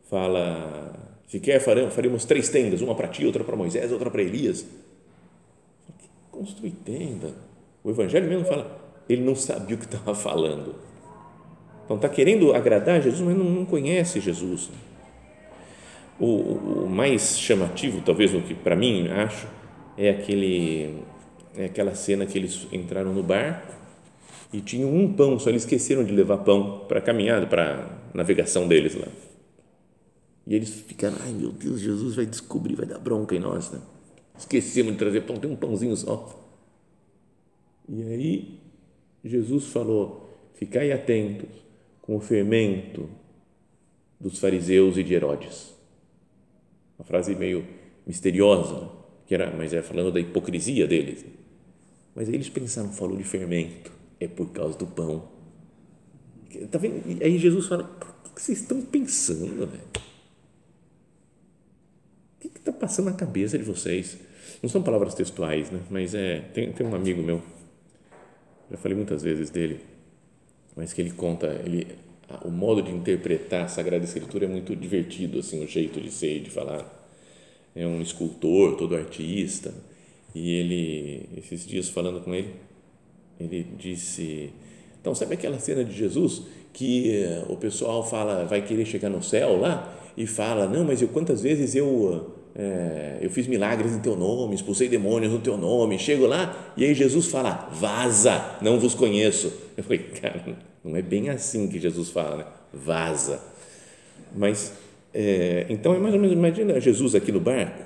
fala, 0.09 0.92
se 1.28 1.38
quer 1.38 1.61
faremos 1.61 2.25
três 2.25 2.49
tendas, 2.49 2.80
uma 2.80 2.94
para 2.94 3.09
ti, 3.09 3.25
outra 3.25 3.44
para 3.44 3.54
Moisés, 3.54 3.92
outra 3.92 4.11
para 4.11 4.23
Elias. 4.23 4.64
Construir 6.30 6.73
tenda. 6.85 7.35
O 7.85 7.90
Evangelho 7.90 8.28
mesmo 8.28 8.47
fala, 8.47 8.82
ele 9.09 9.23
não 9.23 9.35
sabia 9.35 9.76
o 9.76 9.78
que 9.78 9.85
estava 9.85 10.14
falando. 10.14 10.75
Então 11.85 11.97
está 11.97 12.09
querendo 12.09 12.54
agradar 12.54 13.02
Jesus, 13.02 13.21
mas 13.21 13.37
não, 13.37 13.44
não 13.44 13.64
conhece 13.64 14.21
Jesus. 14.21 14.71
O, 16.18 16.26
o 16.85 16.88
mais 16.88 17.38
chamativo, 17.38 18.00
talvez, 18.04 18.32
o 18.35 18.40
que 18.40 18.54
para 18.54 18.76
mim 18.76 19.09
acho, 19.09 19.47
é 19.97 20.11
aquele 20.11 21.02
é 21.54 21.66
aquela 21.66 21.94
cena 21.94 22.25
que 22.25 22.38
eles 22.38 22.66
entraram 22.73 23.12
no 23.12 23.23
barco 23.23 23.73
e 24.52 24.61
tinham 24.61 24.94
um 24.94 25.12
pão, 25.12 25.38
só 25.38 25.50
eles 25.50 25.62
esqueceram 25.62 26.04
de 26.04 26.12
levar 26.12 26.38
pão 26.38 26.85
para 26.88 26.99
a 26.99 27.02
caminhada, 27.02 27.47
para 27.47 28.00
a 28.12 28.16
navegação 28.16 28.68
deles 28.68 28.94
lá. 28.94 29.09
E 30.47 30.54
eles 30.54 30.71
ficaram, 30.71 31.16
ai 31.21 31.32
meu 31.32 31.50
Deus, 31.50 31.80
Jesus 31.80 32.16
vai 32.16 32.26
descobrir, 32.26 32.75
vai 32.75 32.87
dar 32.87 32.99
bronca 32.99 33.35
em 33.35 33.38
nós, 33.38 33.71
né? 33.71 33.80
Esquecemos 34.37 34.92
de 34.92 34.99
trazer 34.99 35.23
pão, 35.23 35.37
tem 35.37 35.50
um 35.50 35.56
pãozinho 35.56 35.97
só. 35.97 36.38
E 37.88 38.02
aí 38.02 38.62
Jesus 39.25 39.67
falou: 39.67 40.31
ficai 40.55 40.93
atentos 40.93 41.49
com 42.00 42.17
o 42.17 42.21
fermento 42.21 43.09
dos 44.21 44.38
fariseus 44.38 44.97
e 44.97 45.02
de 45.02 45.14
Herodes. 45.14 45.73
Uma 46.99 47.05
frase 47.05 47.35
meio 47.35 47.64
misteriosa, 48.07 48.88
que 49.26 49.35
era, 49.35 49.50
mas 49.57 49.73
é 49.73 49.83
falando 49.83 50.12
da 50.12 50.21
hipocrisia 50.21 50.87
deles. 50.87 51.25
Mas 52.14 52.29
aí 52.29 52.35
eles 52.35 52.49
pensaram, 52.49 52.93
falou 52.93 53.17
de 53.17 53.25
fermento, 53.25 53.91
é 54.21 54.29
por 54.29 54.50
causa 54.50 54.76
do 54.76 54.87
pão. 54.87 55.29
Tá 56.71 56.79
vendo? 56.79 57.02
E 57.09 57.25
aí 57.25 57.38
Jesus 57.38 57.67
fala, 57.67 57.91
o 58.26 58.35
que 58.35 58.43
vocês 58.43 58.61
estão 58.61 58.81
pensando, 58.83 59.67
velho? 59.67 59.83
O 62.37 62.49
que 62.49 62.59
está 62.59 62.73
passando 62.73 63.07
na 63.07 63.12
cabeça 63.12 63.57
de 63.57 63.64
vocês? 63.64 64.19
Não 64.62 64.69
são 64.69 64.83
palavras 64.83 65.14
textuais, 65.14 65.71
né? 65.71 65.81
Mas 65.91 66.14
é, 66.14 66.41
tem, 66.52 66.73
tem 66.73 66.87
um 66.87 66.95
amigo 66.95 67.23
meu, 67.23 67.43
já 68.73 68.76
falei 68.79 68.97
muitas 68.97 69.23
vezes 69.23 69.50
dele, 69.50 69.81
mas 70.75 70.93
que 70.93 71.00
ele 71.00 71.12
conta, 71.12 71.47
ele 71.64 71.87
o 72.45 72.50
modo 72.50 72.83
de 72.83 72.91
interpretar 72.91 73.64
a 73.64 73.69
Sagrada 73.69 74.05
Escritura 74.05 74.47
é 74.47 74.49
muito 74.49 74.75
divertido, 74.75 75.38
assim, 75.38 75.62
o 75.62 75.69
jeito 75.69 76.00
de 76.00 76.11
ser 76.11 76.38
e 76.38 76.41
de 76.41 76.50
falar. 76.50 77.00
É 77.76 77.87
um 77.87 78.00
escultor, 78.00 78.76
todo 78.76 78.97
artista, 78.97 79.75
e 80.35 80.55
ele, 80.55 81.29
esses 81.37 81.67
dias 81.67 81.88
falando 81.91 82.23
com 82.23 82.35
ele, 82.35 82.55
ele 83.38 83.67
disse, 83.79 84.50
então, 85.00 85.14
sabe 85.14 85.35
aquela 85.35 85.59
cena 85.59 85.85
de 85.85 85.93
Jesus 85.93 86.43
que 86.73 87.25
uh, 87.25 87.52
o 87.52 87.57
pessoal 87.57 88.09
fala, 88.09 88.45
vai 88.45 88.64
querer 88.64 88.87
chegar 88.87 89.11
no 89.11 89.23
céu 89.23 89.61
lá 89.61 89.95
e 90.17 90.26
fala, 90.26 90.67
não, 90.67 90.85
mas 90.85 91.02
eu 91.02 91.09
quantas 91.09 91.43
vezes 91.43 91.75
eu 91.75 92.35
é, 92.54 93.18
eu 93.21 93.30
fiz 93.30 93.47
milagres 93.47 93.92
em 93.92 94.00
teu 94.00 94.14
nome, 94.14 94.54
expulsei 94.54 94.88
demônios 94.88 95.32
no 95.32 95.38
teu 95.38 95.56
nome, 95.56 95.99
chego 95.99 96.26
lá 96.26 96.73
e 96.76 96.85
aí 96.85 96.94
Jesus 96.94 97.26
fala, 97.26 97.71
vaza, 97.73 98.59
não 98.61 98.78
vos 98.78 98.94
conheço. 98.94 99.52
Eu 99.76 99.82
falei, 99.82 99.99
cara, 99.99 100.59
não 100.85 100.94
é 100.97 101.02
bem 101.02 101.30
assim 101.30 101.68
que 101.68 101.78
Jesus 101.78 102.11
fala, 102.11 102.37
né? 102.37 102.47
Vaza. 102.73 103.40
Mas, 104.35 104.73
é, 105.14 105.66
então, 105.68 105.94
é 105.94 105.99
mais 105.99 106.14
ou 106.14 106.21
menos, 106.21 106.37
imagina 106.37 106.80
Jesus 106.80 107.14
aqui 107.14 107.32
no 107.32 107.40
barco 107.40 107.82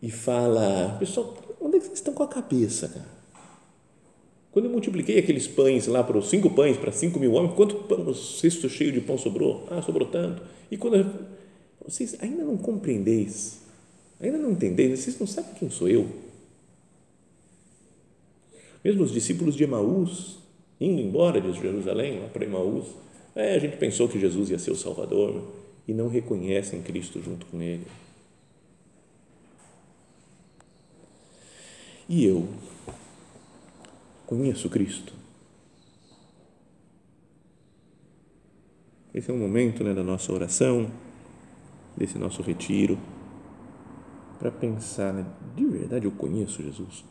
e 0.00 0.10
fala, 0.10 0.96
pessoal, 0.98 1.36
onde 1.60 1.76
é 1.76 1.80
que 1.80 1.86
vocês 1.86 1.98
estão 1.98 2.14
com 2.14 2.22
a 2.22 2.28
cabeça, 2.28 2.88
cara? 2.88 3.14
Quando 4.50 4.66
eu 4.66 4.70
multipliquei 4.70 5.18
aqueles 5.18 5.48
pães 5.48 5.88
lá 5.88 6.04
para 6.04 6.16
os 6.16 6.30
cinco 6.30 6.48
pães 6.48 6.76
para 6.76 6.92
cinco 6.92 7.18
mil 7.18 7.32
homens, 7.32 7.54
quanto 7.54 7.74
pão, 7.74 8.14
cesto 8.14 8.68
cheio 8.68 8.92
de 8.92 9.00
pão 9.00 9.18
sobrou? 9.18 9.66
Ah, 9.68 9.82
sobrou 9.82 10.06
tanto. 10.06 10.42
E 10.70 10.76
quando 10.76 10.96
eu, 10.96 11.06
vocês 11.84 12.16
ainda 12.20 12.44
não 12.44 12.56
compreendeis, 12.56 13.63
ainda 14.24 14.38
não 14.38 14.52
entendeis, 14.52 15.00
vocês 15.00 15.18
não 15.18 15.26
sabem 15.26 15.54
quem 15.54 15.70
sou 15.70 15.88
eu. 15.88 16.08
Mesmo 18.84 19.02
os 19.02 19.12
discípulos 19.12 19.54
de 19.54 19.64
Emaús, 19.64 20.38
indo 20.80 21.00
embora 21.00 21.40
de 21.40 21.52
Jerusalém, 21.52 22.20
lá 22.20 22.28
para 22.28 22.44
Emaús, 22.44 22.86
é, 23.34 23.54
a 23.54 23.58
gente 23.58 23.76
pensou 23.76 24.08
que 24.08 24.20
Jesus 24.20 24.50
ia 24.50 24.58
ser 24.58 24.70
o 24.70 24.76
Salvador 24.76 25.42
e 25.86 25.92
não 25.92 26.08
reconhecem 26.08 26.82
Cristo 26.82 27.20
junto 27.22 27.46
com 27.46 27.60
Ele. 27.60 27.86
E 32.08 32.24
eu 32.24 32.46
conheço 34.26 34.68
Cristo. 34.68 35.12
Esse 39.14 39.30
é 39.30 39.34
o 39.34 39.36
momento 39.36 39.82
né, 39.82 39.94
da 39.94 40.02
nossa 40.02 40.32
oração, 40.32 40.90
desse 41.96 42.18
nosso 42.18 42.42
retiro, 42.42 42.98
para 44.44 44.50
pensar, 44.50 45.10
né, 45.14 45.24
de 45.56 45.64
verdade 45.64 46.04
eu 46.04 46.10
conheço 46.10 46.62
Jesus? 46.62 47.02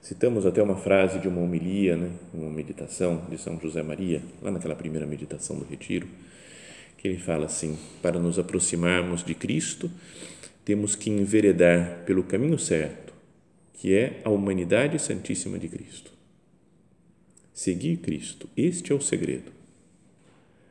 Citamos 0.00 0.46
até 0.46 0.62
uma 0.62 0.76
frase 0.76 1.18
de 1.18 1.28
uma 1.28 1.42
homilia, 1.42 1.98
né, 1.98 2.12
uma 2.32 2.48
meditação 2.48 3.26
de 3.28 3.36
São 3.36 3.60
José 3.60 3.82
Maria, 3.82 4.22
lá 4.40 4.50
naquela 4.50 4.74
primeira 4.74 5.06
meditação 5.06 5.58
do 5.58 5.66
Retiro, 5.66 6.08
que 6.96 7.06
ele 7.06 7.18
fala 7.18 7.44
assim: 7.44 7.78
para 8.00 8.18
nos 8.18 8.38
aproximarmos 8.38 9.22
de 9.22 9.34
Cristo, 9.34 9.90
temos 10.64 10.96
que 10.96 11.10
enveredar 11.10 12.04
pelo 12.06 12.24
caminho 12.24 12.58
certo, 12.58 13.12
que 13.74 13.94
é 13.94 14.22
a 14.24 14.30
humanidade 14.30 14.98
santíssima 14.98 15.58
de 15.58 15.68
Cristo. 15.68 16.10
Seguir 17.52 17.98
Cristo, 17.98 18.48
este 18.56 18.92
é 18.92 18.94
o 18.94 19.00
segredo. 19.00 19.52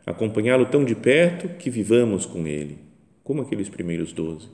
Acompanhá-lo 0.04 0.66
tão 0.66 0.84
de 0.84 0.96
perto 0.96 1.48
que 1.60 1.70
vivamos 1.70 2.26
com 2.26 2.48
Ele, 2.48 2.90
como 3.32 3.44
aqueles 3.44 3.70
primeiros 3.70 4.12
doze. 4.12 4.50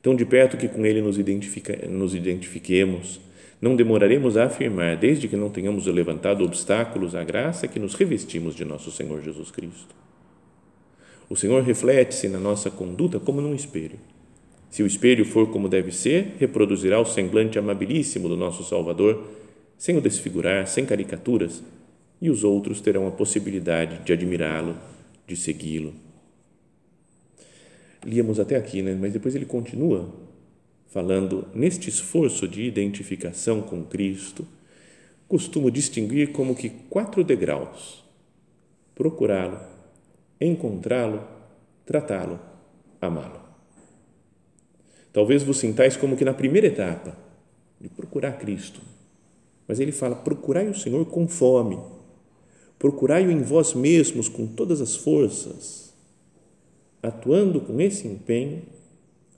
Tão 0.00 0.16
de 0.16 0.24
perto 0.24 0.56
que 0.56 0.68
com 0.68 0.86
Ele 0.86 1.02
nos, 1.02 1.18
identifica, 1.18 1.86
nos 1.86 2.14
identifiquemos 2.14 3.20
não 3.60 3.76
demoraremos 3.76 4.38
a 4.38 4.46
afirmar, 4.46 4.96
desde 4.96 5.28
que 5.28 5.36
não 5.36 5.50
tenhamos 5.50 5.84
levantado 5.84 6.42
obstáculos 6.42 7.14
à 7.14 7.22
graça 7.22 7.68
que 7.68 7.78
nos 7.78 7.92
revestimos 7.92 8.54
de 8.54 8.64
nosso 8.64 8.90
Senhor 8.90 9.20
Jesus 9.20 9.50
Cristo. 9.50 9.94
O 11.28 11.36
Senhor 11.36 11.62
reflete-se 11.62 12.26
na 12.26 12.38
nossa 12.38 12.70
conduta 12.70 13.20
como 13.20 13.42
num 13.42 13.54
espelho. 13.54 13.98
Se 14.70 14.82
o 14.82 14.86
espelho 14.86 15.26
for 15.26 15.50
como 15.50 15.68
deve 15.68 15.92
ser, 15.92 16.36
reproduzirá 16.38 16.98
o 16.98 17.04
semblante 17.04 17.58
amabilíssimo 17.58 18.30
do 18.30 18.36
nosso 18.36 18.64
Salvador, 18.64 19.28
sem 19.76 19.98
o 19.98 20.00
desfigurar, 20.00 20.66
sem 20.66 20.86
caricaturas, 20.86 21.62
e 22.18 22.30
os 22.30 22.44
outros 22.44 22.80
terão 22.80 23.06
a 23.06 23.10
possibilidade 23.10 24.02
de 24.06 24.12
admirá-lo, 24.14 24.74
de 25.26 25.36
segui-lo. 25.36 25.92
Líamos 28.04 28.40
até 28.40 28.56
aqui, 28.56 28.82
né? 28.82 28.96
mas 28.98 29.12
depois 29.12 29.34
ele 29.34 29.44
continua 29.44 30.10
falando 30.90 31.46
neste 31.54 31.88
esforço 31.88 32.46
de 32.46 32.62
identificação 32.62 33.62
com 33.62 33.84
Cristo, 33.84 34.46
costumo 35.28 35.70
distinguir 35.70 36.32
como 36.32 36.54
que 36.54 36.68
quatro 36.68 37.22
degraus: 37.22 38.04
procurá-lo, 38.94 39.60
encontrá-lo, 40.40 41.22
tratá-lo, 41.86 42.40
amá-lo. 43.00 43.40
Talvez 45.12 45.42
vos 45.42 45.58
sintais 45.58 45.96
como 45.96 46.16
que 46.16 46.24
na 46.24 46.34
primeira 46.34 46.66
etapa 46.66 47.16
de 47.80 47.88
procurar 47.88 48.32
Cristo, 48.38 48.80
mas 49.68 49.78
ele 49.78 49.92
fala: 49.92 50.16
procurai 50.16 50.68
o 50.68 50.74
Senhor 50.74 51.06
com 51.06 51.28
fome, 51.28 51.78
procurai-o 52.78 53.30
em 53.30 53.42
vós 53.42 53.74
mesmos 53.74 54.28
com 54.28 54.46
todas 54.46 54.80
as 54.80 54.96
forças, 54.96 55.79
atuando 57.02 57.60
com 57.60 57.80
esse 57.80 58.06
empenho 58.06 58.62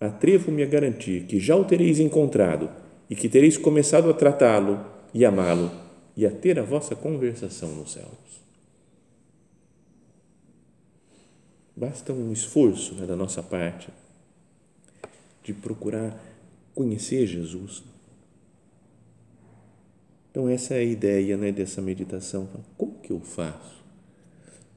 atrevo-me 0.00 0.62
a 0.62 0.66
garantir 0.66 1.24
que 1.26 1.38
já 1.38 1.54
o 1.54 1.64
tereis 1.64 2.00
encontrado 2.00 2.68
e 3.08 3.14
que 3.14 3.28
tereis 3.28 3.56
começado 3.56 4.10
a 4.10 4.14
tratá-lo 4.14 4.84
e 5.14 5.24
amá-lo 5.24 5.70
e 6.16 6.26
a 6.26 6.30
ter 6.30 6.58
a 6.58 6.62
vossa 6.62 6.96
conversação 6.96 7.70
nos 7.74 7.92
céus. 7.92 8.42
Basta 11.76 12.12
um 12.12 12.32
esforço 12.32 12.94
né, 12.94 13.06
da 13.06 13.16
nossa 13.16 13.42
parte 13.42 13.88
de 15.42 15.52
procurar 15.52 16.20
conhecer 16.74 17.26
Jesus. 17.26 17.82
Então, 20.30 20.48
essa 20.48 20.74
é 20.74 20.78
a 20.78 20.84
ideia 20.84 21.36
né, 21.36 21.52
dessa 21.52 21.80
meditação. 21.80 22.48
Como 22.76 22.98
que 23.00 23.10
eu 23.12 23.20
faço 23.20 23.82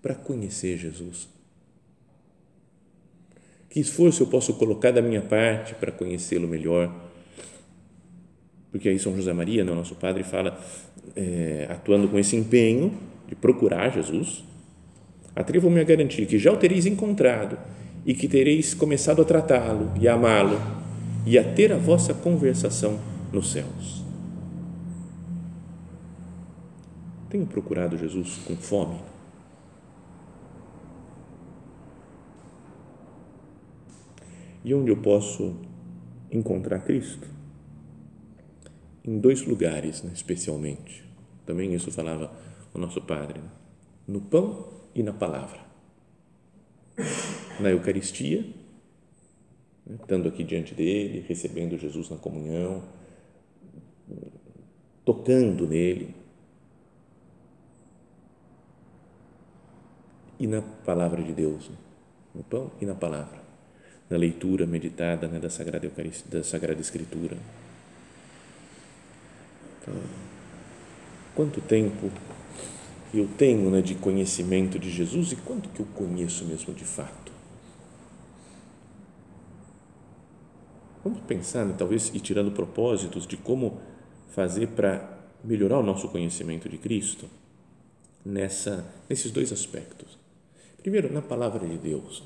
para 0.01 0.15
conhecer 0.15 0.77
Jesus? 0.77 1.34
Que 3.75 3.81
esforço 3.81 4.23
eu 4.23 4.27
posso 4.27 4.53
colocar 4.53 4.91
da 4.91 5.01
minha 5.01 5.21
parte 5.21 5.75
para 5.75 5.91
conhecê-lo 5.91 6.47
melhor? 6.47 6.89
Porque 8.71 8.87
aí 8.87 8.97
São 8.97 9.13
José 9.13 9.33
Maria, 9.33 9.65
né, 9.65 9.73
nosso 9.73 9.95
padre, 9.95 10.23
fala, 10.23 10.57
é, 11.13 11.67
atuando 11.69 12.07
com 12.07 12.17
esse 12.17 12.37
empenho 12.37 12.93
de 13.27 13.35
procurar 13.35 13.89
Jesus, 13.89 14.45
atrevo-me 15.35 15.81
a 15.81 15.83
garantir 15.83 16.25
que 16.25 16.39
já 16.39 16.53
o 16.53 16.55
tereis 16.55 16.85
encontrado 16.85 17.57
e 18.05 18.13
que 18.13 18.29
tereis 18.29 18.73
começado 18.73 19.21
a 19.21 19.25
tratá-lo 19.25 19.91
e 19.99 20.07
a 20.07 20.13
amá-lo 20.13 20.57
e 21.25 21.37
a 21.37 21.43
ter 21.43 21.73
a 21.73 21.77
vossa 21.77 22.13
conversação 22.13 22.97
nos 23.33 23.51
céus. 23.51 24.05
Tenho 27.29 27.45
procurado 27.45 27.97
Jesus 27.97 28.39
com 28.47 28.55
fome? 28.55 29.14
E 34.65 34.73
onde 34.73 34.89
eu 34.89 34.97
posso 34.97 35.55
encontrar 36.31 36.79
Cristo? 36.79 37.27
Em 39.03 39.19
dois 39.19 39.45
lugares, 39.45 40.01
né, 40.01 40.11
especialmente. 40.11 41.07
Também 41.45 41.71
isso 41.75 41.91
falava 41.91 42.35
o 42.73 42.79
nosso 42.79 42.99
Padre. 42.99 43.39
Né? 43.39 43.49
No 44.07 44.19
pão 44.19 44.67
e 44.95 45.03
na 45.03 45.13
palavra. 45.13 45.59
Na 47.59 47.69
Eucaristia, 47.69 48.41
né, 49.85 49.97
estando 50.01 50.27
aqui 50.27 50.43
diante 50.43 50.73
dele, 50.73 51.23
recebendo 51.27 51.77
Jesus 51.77 52.09
na 52.09 52.17
comunhão, 52.17 52.83
tocando 55.05 55.67
nele. 55.67 56.15
E 60.39 60.47
na 60.47 60.63
palavra 60.63 61.21
de 61.21 61.33
Deus, 61.33 61.69
né, 61.69 61.77
no 62.33 62.43
pão 62.43 62.71
e 62.81 62.85
na 62.87 62.95
palavra, 62.95 63.44
na 64.09 64.17
leitura 64.17 64.65
meditada 64.65 65.27
né, 65.27 65.39
da, 65.39 65.49
Sagrada 65.49 65.91
da 66.29 66.43
Sagrada 66.43 66.79
Escritura. 66.79 67.37
Então, 69.81 69.95
quanto 71.33 71.61
tempo 71.61 72.11
eu 73.13 73.27
tenho 73.37 73.69
né, 73.69 73.81
de 73.81 73.95
conhecimento 73.95 74.77
de 74.77 74.89
Jesus 74.89 75.31
e 75.31 75.35
quanto 75.37 75.69
que 75.69 75.79
eu 75.79 75.85
conheço 75.87 76.45
mesmo 76.45 76.73
de 76.73 76.83
fato. 76.83 77.31
Vamos 81.03 81.21
pensar, 81.21 81.65
né, 81.65 81.75
talvez, 81.77 82.11
e 82.13 82.19
tirando 82.19 82.51
propósitos 82.51 83.27
de 83.27 83.37
como 83.37 83.79
fazer 84.29 84.67
para 84.69 85.15
melhorar 85.43 85.79
o 85.79 85.83
nosso 85.83 86.09
conhecimento 86.09 86.67
de 86.67 86.77
Cristo 86.77 87.29
nessa, 88.25 88.85
nesses 89.07 89.31
dois 89.31 89.51
aspectos. 89.51 90.17
Primeiro, 90.77 91.13
na 91.13 91.21
palavra 91.21 91.67
de 91.67 91.77
Deus. 91.77 92.23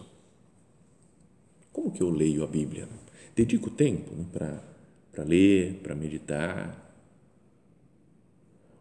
Como 1.89 1.91
que 1.91 2.03
eu 2.03 2.10
leio 2.12 2.43
a 2.43 2.48
Bíblia? 2.48 2.88
Dedico 3.36 3.71
tempo 3.71 4.13
né, 4.13 4.60
para 5.12 5.23
ler, 5.23 5.80
para 5.82 5.95
meditar, 5.95 6.93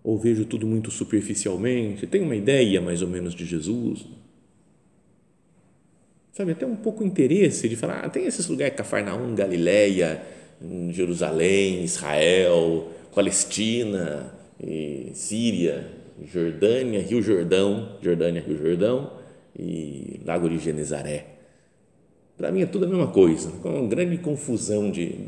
ou 0.05 0.18
vejo 0.18 0.44
tudo 0.44 0.66
muito 0.66 0.90
superficialmente, 0.90 2.07
tenho 2.07 2.25
uma 2.25 2.37
ideia 2.37 2.81
mais 2.83 3.01
ou 3.01 3.09
menos 3.09 3.35
de 3.35 3.47
Jesus. 3.47 4.07
Sabe, 6.33 6.53
até 6.53 6.66
um 6.66 6.77
pouco 6.77 7.03
interesse 7.03 7.68
de 7.68 7.77
falar, 7.77 8.05
ah, 8.05 8.11
tem 8.11 8.27
esses 8.27 8.47
lugares, 8.47 8.77
Cafarnaum, 8.77 9.35
Galileia, 9.35 10.23
Jerusalém, 10.90 11.85
Israel, 11.85 12.92
Palestina, 13.14 14.35
Síria, 15.14 15.90
Jordânia, 16.31 17.01
Rio 17.01 17.23
Jordão, 17.23 17.97
Jordânia, 18.03 18.42
Rio 18.42 18.59
Jordão 18.59 19.12
e 19.59 20.21
Lago 20.25 20.49
de 20.49 20.59
Genezaré. 20.59 21.38
Para 22.38 22.51
mim 22.51 22.62
é 22.62 22.66
tudo 22.66 22.87
a 22.87 22.88
mesma 22.88 23.09
coisa, 23.09 23.51
com 23.62 23.81
uma 23.81 23.88
grande 23.88 24.16
confusão 24.16 24.90
de 24.90 25.27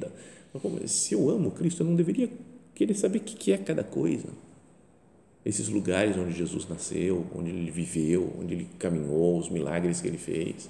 se 0.87 1.15
eu 1.15 1.29
amo 1.29 1.51
Cristo, 1.51 1.83
eu 1.83 1.87
não 1.87 1.95
deveria 1.95 2.31
querer 2.75 2.95
saber 2.95 3.19
o 3.19 3.23
que 3.23 3.53
é 3.53 3.59
cada 3.59 3.85
coisa 3.85 4.29
esses 5.45 5.69
lugares 5.69 6.17
onde 6.17 6.33
Jesus 6.33 6.69
nasceu, 6.69 7.27
onde 7.35 7.51
ele 7.51 7.71
viveu, 7.71 8.33
onde 8.39 8.55
ele 8.55 8.69
caminhou, 8.79 9.39
os 9.39 9.49
milagres 9.49 10.01
que 10.01 10.09
ele 10.09 10.19
fez. 10.19 10.69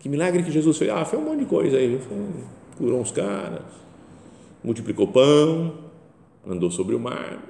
Que 0.00 0.08
milagre 0.08 0.42
que 0.42 0.50
Jesus 0.50 0.76
fez? 0.76 0.90
Ah, 0.90 1.04
foi 1.04 1.18
um 1.18 1.24
monte 1.24 1.40
de 1.40 1.46
coisa 1.46 1.76
aí. 1.76 2.00
Curou 2.76 3.00
uns 3.00 3.10
caras, 3.10 3.64
multiplicou 4.62 5.08
pão, 5.08 5.74
andou 6.46 6.70
sobre 6.70 6.94
o 6.94 7.00
mar. 7.00 7.44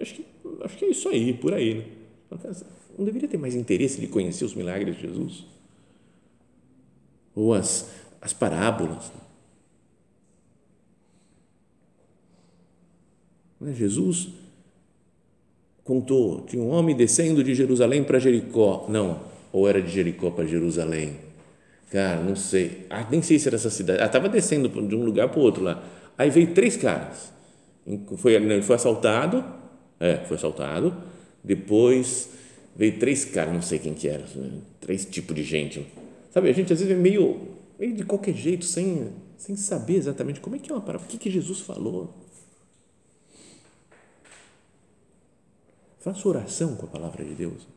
Acho 0.00 0.14
que, 0.14 0.26
acho 0.62 0.76
que 0.76 0.84
é 0.86 0.88
isso 0.88 1.08
aí, 1.08 1.32
por 1.32 1.52
aí. 1.52 1.86
Né? 2.30 2.52
Não 2.98 3.04
deveria 3.04 3.28
ter 3.28 3.38
mais 3.38 3.54
interesse 3.54 4.00
de 4.00 4.06
conhecer 4.06 4.44
os 4.44 4.54
milagres 4.54 4.96
de 4.96 5.02
Jesus? 5.02 5.46
Ou 7.34 7.54
as, 7.54 7.90
as 8.20 8.32
parábolas. 8.32 9.10
Né? 13.60 13.72
Jesus 13.74 14.28
contou, 15.84 16.42
tinha 16.42 16.62
um 16.62 16.70
homem 16.70 16.94
descendo 16.94 17.42
de 17.42 17.54
Jerusalém 17.54 18.04
para 18.04 18.18
Jericó. 18.18 18.86
Não, 18.88 19.20
ou 19.52 19.68
era 19.68 19.80
de 19.80 19.90
Jericó 19.90 20.30
para 20.30 20.46
Jerusalém. 20.46 21.16
Cara, 21.90 22.20
não 22.22 22.34
sei. 22.34 22.86
Ah, 22.88 23.06
nem 23.10 23.20
sei 23.20 23.38
se 23.38 23.48
era 23.48 23.56
essa 23.56 23.68
cidade. 23.68 24.02
Ah, 24.02 24.06
estava 24.06 24.28
descendo 24.28 24.68
de 24.68 24.94
um 24.94 25.04
lugar 25.04 25.28
para 25.28 25.38
o 25.38 25.42
outro 25.42 25.62
lá. 25.62 25.82
Aí 26.16 26.30
veio 26.30 26.54
três 26.54 26.76
caras. 26.76 27.30
Foi, 28.16 28.32
ele 28.32 28.62
foi 28.62 28.76
assaltado. 28.76 29.44
É, 30.00 30.16
foi 30.26 30.36
assaltado. 30.36 30.96
Depois 31.44 32.30
veio 32.74 32.98
três 32.98 33.26
caras, 33.26 33.52
não 33.52 33.60
sei 33.60 33.78
quem 33.78 33.92
que 33.92 34.08
era. 34.08 34.24
Três 34.80 35.04
tipos 35.04 35.36
de 35.36 35.42
gente. 35.42 35.86
Sabe, 36.32 36.48
a 36.48 36.52
gente 36.52 36.72
às 36.72 36.80
vezes 36.80 36.92
é 36.92 36.98
meio, 36.98 37.56
meio 37.78 37.94
de 37.94 38.04
qualquer 38.04 38.34
jeito, 38.34 38.64
sem, 38.64 39.12
sem 39.36 39.54
saber 39.54 39.96
exatamente 39.96 40.40
como 40.40 40.56
é 40.56 40.58
que 40.58 40.72
é 40.72 40.74
uma 40.74 40.80
palavra. 40.80 41.06
O 41.06 41.10
que, 41.10 41.18
que 41.18 41.30
Jesus 41.30 41.60
falou? 41.60 42.14
Faça 46.00 46.26
oração 46.26 46.74
com 46.74 46.86
a 46.86 46.88
palavra 46.88 47.22
de 47.22 47.34
Deus. 47.34 47.68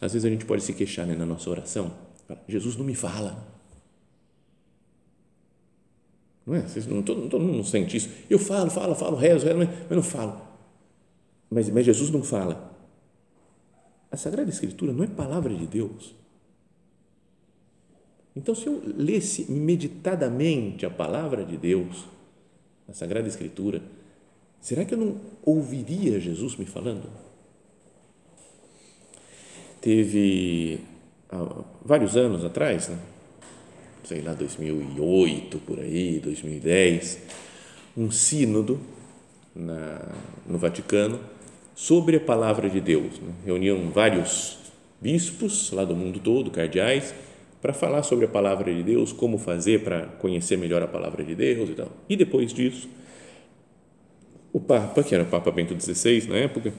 Às 0.00 0.12
vezes 0.12 0.26
a 0.26 0.28
gente 0.28 0.44
pode 0.44 0.62
se 0.62 0.74
queixar 0.74 1.06
né, 1.06 1.16
na 1.16 1.24
nossa 1.24 1.48
oração. 1.48 1.92
Jesus 2.46 2.76
não 2.76 2.84
me 2.84 2.94
fala. 2.94 3.46
Não 6.44 6.54
é? 6.54 6.60
Vocês 6.60 6.86
não, 6.86 7.02
todo, 7.02 7.28
todo 7.30 7.42
mundo 7.42 7.64
sente 7.64 7.96
isso. 7.96 8.10
Eu 8.28 8.38
falo, 8.38 8.70
falo, 8.70 8.94
falo, 8.94 9.16
rezo, 9.16 9.46
rezo, 9.46 9.58
mas 9.58 9.90
não 9.90 10.02
falo. 10.02 10.40
Mas, 11.50 11.68
mas 11.70 11.84
Jesus 11.84 12.10
não 12.10 12.22
fala. 12.22 12.76
A 14.10 14.16
Sagrada 14.16 14.50
Escritura 14.50 14.92
não 14.92 15.02
é 15.02 15.06
palavra 15.08 15.54
de 15.54 15.66
Deus. 15.66 16.14
Então, 18.36 18.54
se 18.54 18.66
eu 18.66 18.82
lesse 18.84 19.50
meditadamente 19.50 20.84
a 20.84 20.90
palavra 20.90 21.44
de 21.44 21.56
Deus, 21.56 22.04
a 22.86 22.92
Sagrada 22.92 23.26
Escritura, 23.26 23.82
Será 24.66 24.84
que 24.84 24.94
eu 24.94 24.98
não 24.98 25.20
ouviria 25.44 26.18
Jesus 26.18 26.56
me 26.56 26.64
falando? 26.64 27.04
Teve 29.80 30.80
há 31.30 31.62
vários 31.84 32.16
anos 32.16 32.44
atrás, 32.44 32.88
né? 32.88 32.98
sei 34.02 34.22
lá, 34.22 34.34
2008, 34.34 35.58
por 35.58 35.78
aí, 35.78 36.18
2010, 36.18 37.20
um 37.96 38.10
sínodo 38.10 38.80
na, 39.54 40.12
no 40.44 40.58
Vaticano 40.58 41.20
sobre 41.72 42.16
a 42.16 42.20
palavra 42.20 42.68
de 42.68 42.80
Deus. 42.80 43.20
Né? 43.20 43.32
Reuniam 43.44 43.90
vários 43.92 44.58
bispos 45.00 45.70
lá 45.70 45.84
do 45.84 45.94
mundo 45.94 46.18
todo, 46.18 46.50
cardeais, 46.50 47.14
para 47.66 47.74
falar 47.74 48.04
sobre 48.04 48.26
a 48.26 48.28
palavra 48.28 48.72
de 48.72 48.80
Deus, 48.80 49.12
como 49.12 49.38
fazer 49.38 49.82
para 49.82 50.06
conhecer 50.06 50.56
melhor 50.56 50.80
a 50.84 50.86
palavra 50.86 51.24
de 51.24 51.34
Deus 51.34 51.68
e 51.68 51.74
tal. 51.74 51.90
E 52.08 52.14
depois 52.14 52.54
disso, 52.54 52.88
o 54.52 54.60
Papa, 54.60 55.02
que 55.02 55.12
era 55.12 55.24
o 55.24 55.26
Papa 55.26 55.50
Bento 55.50 55.74
XVI 55.74 56.28
na 56.28 56.36
época, 56.36 56.72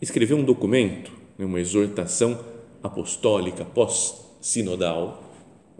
escreveu 0.00 0.38
um 0.38 0.42
documento, 0.42 1.12
né, 1.36 1.44
uma 1.44 1.60
exortação 1.60 2.42
apostólica 2.82 3.62
pós-sinodal, 3.62 5.22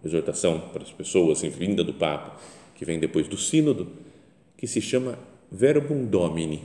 exortação 0.05 0.61
para 0.71 0.83
as 0.83 0.93
pessoas, 0.93 1.39
assim, 1.39 1.49
vinda 1.49 1.83
do 1.83 1.95
Papa, 1.95 2.37
que 2.75 2.85
vem 2.85 3.01
depois 3.01 3.27
do 3.27 3.39
sínodo, 3.39 3.89
que 4.55 4.67
se 4.67 4.83
chama 4.83 5.19
Verbum 5.51 6.05
Domini, 6.05 6.63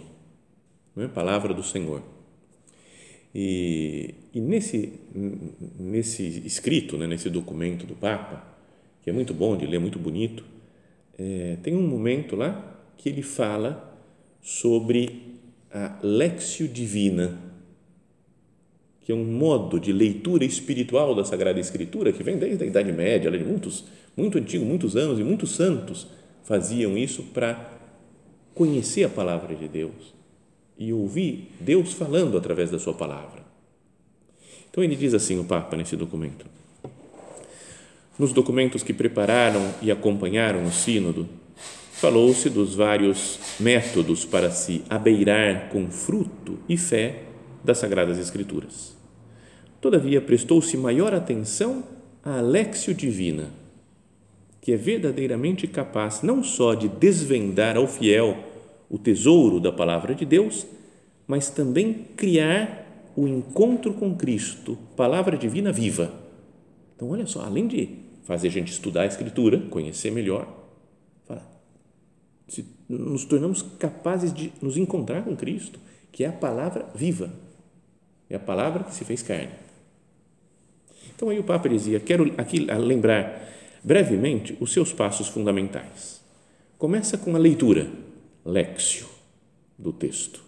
não 0.93 1.05
é? 1.05 1.07
palavra 1.07 1.53
do 1.53 1.63
Senhor. 1.63 2.01
E, 3.37 4.15
e 4.33 4.39
nesse, 4.39 4.93
nesse 5.77 6.23
escrito, 6.45 6.97
né, 6.97 7.05
nesse 7.05 7.29
documento 7.29 7.85
do 7.85 7.93
Papa, 7.93 8.41
que 9.03 9.09
é 9.09 9.13
muito 9.13 9.33
bom 9.33 9.57
de 9.57 9.65
ler, 9.65 9.77
muito 9.77 9.99
bonito, 9.99 10.45
é, 11.19 11.57
tem 11.61 11.75
um 11.75 11.85
momento 11.85 12.37
lá 12.37 12.81
que 12.95 13.09
ele 13.09 13.21
fala 13.21 13.93
sobre 14.41 15.35
a 15.69 15.99
Lexio 16.01 16.65
Divina, 16.65 17.37
que 19.01 19.11
é 19.11 19.15
um 19.15 19.25
modo 19.25 19.81
de 19.81 19.91
leitura 19.91 20.45
espiritual 20.45 21.13
da 21.13 21.25
Sagrada 21.25 21.59
Escritura 21.59 22.13
que 22.13 22.23
vem 22.23 22.37
desde 22.37 22.63
a 22.63 22.67
Idade 22.67 22.93
Média, 22.93 23.29
de 23.29 23.43
muitos, 23.43 23.83
muito 24.15 24.37
antigo, 24.37 24.63
muitos 24.63 24.95
anos, 24.95 25.19
e 25.19 25.23
muitos 25.23 25.51
santos 25.51 26.07
faziam 26.45 26.97
isso 26.97 27.21
para 27.33 27.69
conhecer 28.53 29.03
a 29.03 29.09
palavra 29.09 29.53
de 29.53 29.67
Deus 29.67 30.15
e 30.77 30.91
ouvir 30.91 31.51
Deus 31.59 31.93
falando 31.93 32.37
através 32.37 32.69
da 32.69 32.79
sua 32.79 32.93
palavra. 32.93 33.43
Então 34.69 34.83
ele 34.83 34.95
diz 34.95 35.13
assim, 35.13 35.39
o 35.39 35.45
Papa, 35.45 35.77
nesse 35.77 35.95
documento. 35.95 36.45
Nos 38.19 38.31
documentos 38.33 38.83
que 38.83 38.93
prepararam 38.93 39.73
e 39.81 39.91
acompanharam 39.91 40.63
o 40.65 40.71
Sínodo, 40.71 41.27
falou-se 41.93 42.49
dos 42.49 42.75
vários 42.75 43.39
métodos 43.59 44.25
para 44.25 44.51
se 44.51 44.83
abeirar 44.89 45.69
com 45.69 45.89
fruto 45.89 46.59
e 46.67 46.77
fé 46.77 47.23
das 47.63 47.77
Sagradas 47.77 48.17
Escrituras. 48.17 48.95
Todavia, 49.79 50.21
prestou-se 50.21 50.75
maior 50.77 51.13
atenção 51.13 51.83
à 52.23 52.39
Alexio 52.39 52.93
Divina, 52.93 53.49
que 54.61 54.73
é 54.73 54.77
verdadeiramente 54.77 55.67
capaz 55.67 56.21
não 56.21 56.43
só 56.43 56.73
de 56.73 56.87
desvendar 56.87 57.77
ao 57.77 57.87
fiel 57.87 58.37
o 58.89 58.97
tesouro 58.97 59.59
da 59.59 59.71
palavra 59.71 60.13
de 60.13 60.25
Deus, 60.25 60.65
mas 61.27 61.49
também 61.49 62.05
criar 62.15 62.85
o 63.15 63.27
encontro 63.27 63.93
com 63.93 64.15
Cristo, 64.15 64.77
palavra 64.95 65.37
divina 65.37 65.71
viva. 65.71 66.13
Então, 66.95 67.09
olha 67.09 67.25
só, 67.25 67.41
além 67.41 67.67
de 67.67 67.89
fazer 68.23 68.47
a 68.47 68.51
gente 68.51 68.71
estudar 68.71 69.01
a 69.03 69.07
Escritura, 69.07 69.59
conhecer 69.69 70.11
melhor, 70.11 70.65
se 72.47 72.65
nos 72.87 73.25
tornamos 73.25 73.63
capazes 73.79 74.33
de 74.33 74.53
nos 74.61 74.77
encontrar 74.77 75.23
com 75.23 75.35
Cristo, 75.35 75.79
que 76.11 76.23
é 76.23 76.27
a 76.27 76.31
palavra 76.31 76.85
viva, 76.93 77.31
é 78.29 78.35
a 78.35 78.39
palavra 78.39 78.83
que 78.83 78.93
se 78.93 79.03
fez 79.03 79.21
carne. 79.21 79.51
Então, 81.15 81.29
aí 81.29 81.39
o 81.39 81.43
Papa 81.43 81.67
dizia: 81.67 81.99
quero 81.99 82.33
aqui 82.37 82.59
lembrar 82.59 83.49
brevemente 83.83 84.57
os 84.59 84.73
seus 84.73 84.91
passos 84.93 85.27
fundamentais. 85.27 86.21
Começa 86.77 87.17
com 87.17 87.35
a 87.35 87.39
leitura 87.39 87.89
lexio 88.45 89.07
do 89.77 89.91
texto, 89.91 90.43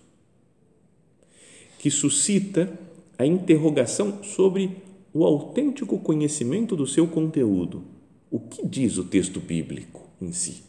que 1.79 1.89
suscita 1.89 2.71
a 3.17 3.25
interrogação 3.25 4.23
sobre 4.23 4.77
o 5.13 5.25
autêntico 5.25 5.97
conhecimento 5.97 6.75
do 6.75 6.85
seu 6.85 7.07
conteúdo. 7.07 7.83
O 8.29 8.39
que 8.39 8.65
diz 8.65 8.97
o 8.97 9.03
texto 9.03 9.39
bíblico 9.39 10.07
em 10.21 10.31
si? 10.31 10.63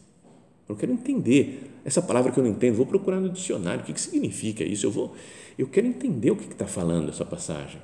Eu 0.67 0.75
quero 0.75 0.91
entender 0.91 1.69
essa 1.85 2.01
palavra 2.01 2.31
que 2.31 2.39
eu 2.39 2.43
não 2.43 2.51
entendo, 2.51 2.75
vou 2.75 2.85
procurar 2.85 3.19
no 3.19 3.29
dicionário 3.29 3.81
o 3.81 3.85
que, 3.85 3.93
que 3.93 4.01
significa 4.01 4.63
isso. 4.63 4.85
Eu 4.85 4.91
vou, 4.91 5.15
eu 5.57 5.67
quero 5.67 5.87
entender 5.87 6.31
o 6.31 6.35
que 6.35 6.51
está 6.51 6.65
falando 6.65 7.09
essa 7.09 7.25
passagem. 7.25 7.81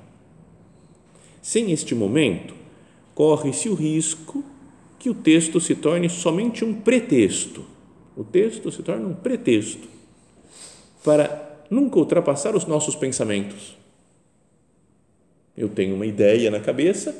Sem 1.40 1.70
este 1.70 1.94
momento, 1.94 2.54
corre-se 3.14 3.68
o 3.68 3.74
risco 3.74 4.44
que 4.98 5.08
o 5.08 5.14
texto 5.14 5.60
se 5.60 5.74
torne 5.74 6.08
somente 6.08 6.64
um 6.64 6.74
pretexto 6.74 7.64
o 8.16 8.24
texto 8.24 8.70
se 8.72 8.82
torna 8.82 9.06
um 9.06 9.14
pretexto 9.14 9.86
para 11.04 11.64
nunca 11.70 11.98
ultrapassar 11.98 12.56
os 12.56 12.64
nossos 12.64 12.96
pensamentos. 12.96 13.76
Eu 15.56 15.68
tenho 15.68 15.94
uma 15.94 16.06
ideia 16.06 16.50
na 16.50 16.60
cabeça 16.60 17.14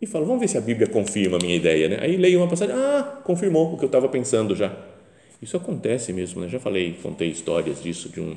e 0.00 0.06
falo, 0.06 0.26
vamos 0.26 0.40
ver 0.40 0.48
se 0.48 0.58
a 0.58 0.60
Bíblia 0.60 0.86
confirma 0.86 1.38
a 1.38 1.40
minha 1.40 1.56
ideia. 1.56 1.88
Né? 1.88 1.98
Aí 2.00 2.16
leio 2.16 2.40
uma 2.40 2.48
passagem, 2.48 2.74
ah, 2.74 3.20
confirmou 3.24 3.72
o 3.72 3.78
que 3.78 3.84
eu 3.84 3.88
estava 3.88 4.08
pensando 4.08 4.54
já. 4.54 4.76
Isso 5.40 5.56
acontece 5.56 6.12
mesmo, 6.12 6.40
né? 6.40 6.48
já 6.48 6.58
falei, 6.58 6.94
contei 7.00 7.28
histórias 7.28 7.82
disso 7.82 8.08
de 8.08 8.20
um, 8.20 8.34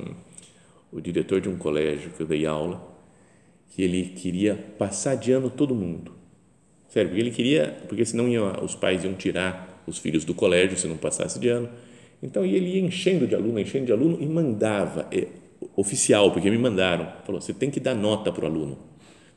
o 0.91 1.01
diretor 1.01 1.41
de 1.41 1.49
um 1.49 1.57
colégio 1.57 2.11
que 2.11 2.21
eu 2.21 2.27
dei 2.27 2.45
aula, 2.45 2.81
que 3.69 3.81
ele 3.81 4.03
queria 4.09 4.55
passar 4.77 5.15
de 5.15 5.31
ano 5.31 5.49
todo 5.49 5.73
mundo. 5.73 6.13
Sério, 6.89 7.09
porque 7.09 7.21
ele 7.21 7.31
queria, 7.31 7.77
porque 7.87 8.05
senão 8.05 8.27
ia, 8.27 8.63
os 8.63 8.75
pais 8.75 9.03
iam 9.03 9.13
tirar 9.13 9.70
os 9.87 9.97
filhos 9.97 10.25
do 10.25 10.33
colégio 10.33 10.77
se 10.77 10.87
não 10.87 10.97
passasse 10.97 11.39
de 11.39 11.49
ano. 11.49 11.69
Então, 12.21 12.45
ele 12.45 12.75
ia 12.75 12.81
enchendo 12.81 13.27
de 13.27 13.35
aluno, 13.35 13.59
enchendo 13.59 13.85
de 13.85 13.91
aluno 13.91 14.17
e 14.21 14.25
mandava, 14.25 15.07
é, 15.11 15.27
oficial, 15.75 16.31
porque 16.31 16.49
me 16.49 16.57
mandaram, 16.57 17.11
falou, 17.25 17.39
você 17.39 17.53
tem 17.53 17.69
que 17.69 17.79
dar 17.79 17.95
nota 17.95 18.31
para 18.31 18.45
o 18.45 18.47
aluno. 18.47 18.77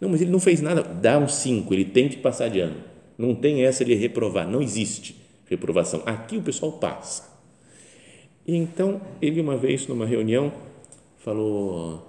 Não, 0.00 0.08
mas 0.08 0.20
ele 0.20 0.30
não 0.30 0.40
fez 0.40 0.60
nada, 0.60 0.82
dá 0.82 1.18
um 1.18 1.28
5, 1.28 1.72
ele 1.72 1.84
tem 1.84 2.08
que 2.08 2.16
passar 2.16 2.48
de 2.48 2.60
ano. 2.60 2.76
Não 3.16 3.34
tem 3.34 3.64
essa 3.64 3.84
de 3.84 3.94
reprovar, 3.94 4.48
não 4.48 4.60
existe 4.60 5.16
reprovação. 5.48 6.02
Aqui 6.04 6.36
o 6.36 6.42
pessoal 6.42 6.72
passa. 6.72 7.32
E 8.46 8.56
então, 8.56 9.00
ele 9.22 9.40
uma 9.40 9.56
vez, 9.56 9.86
numa 9.86 10.04
reunião, 10.04 10.52
falou, 11.18 12.06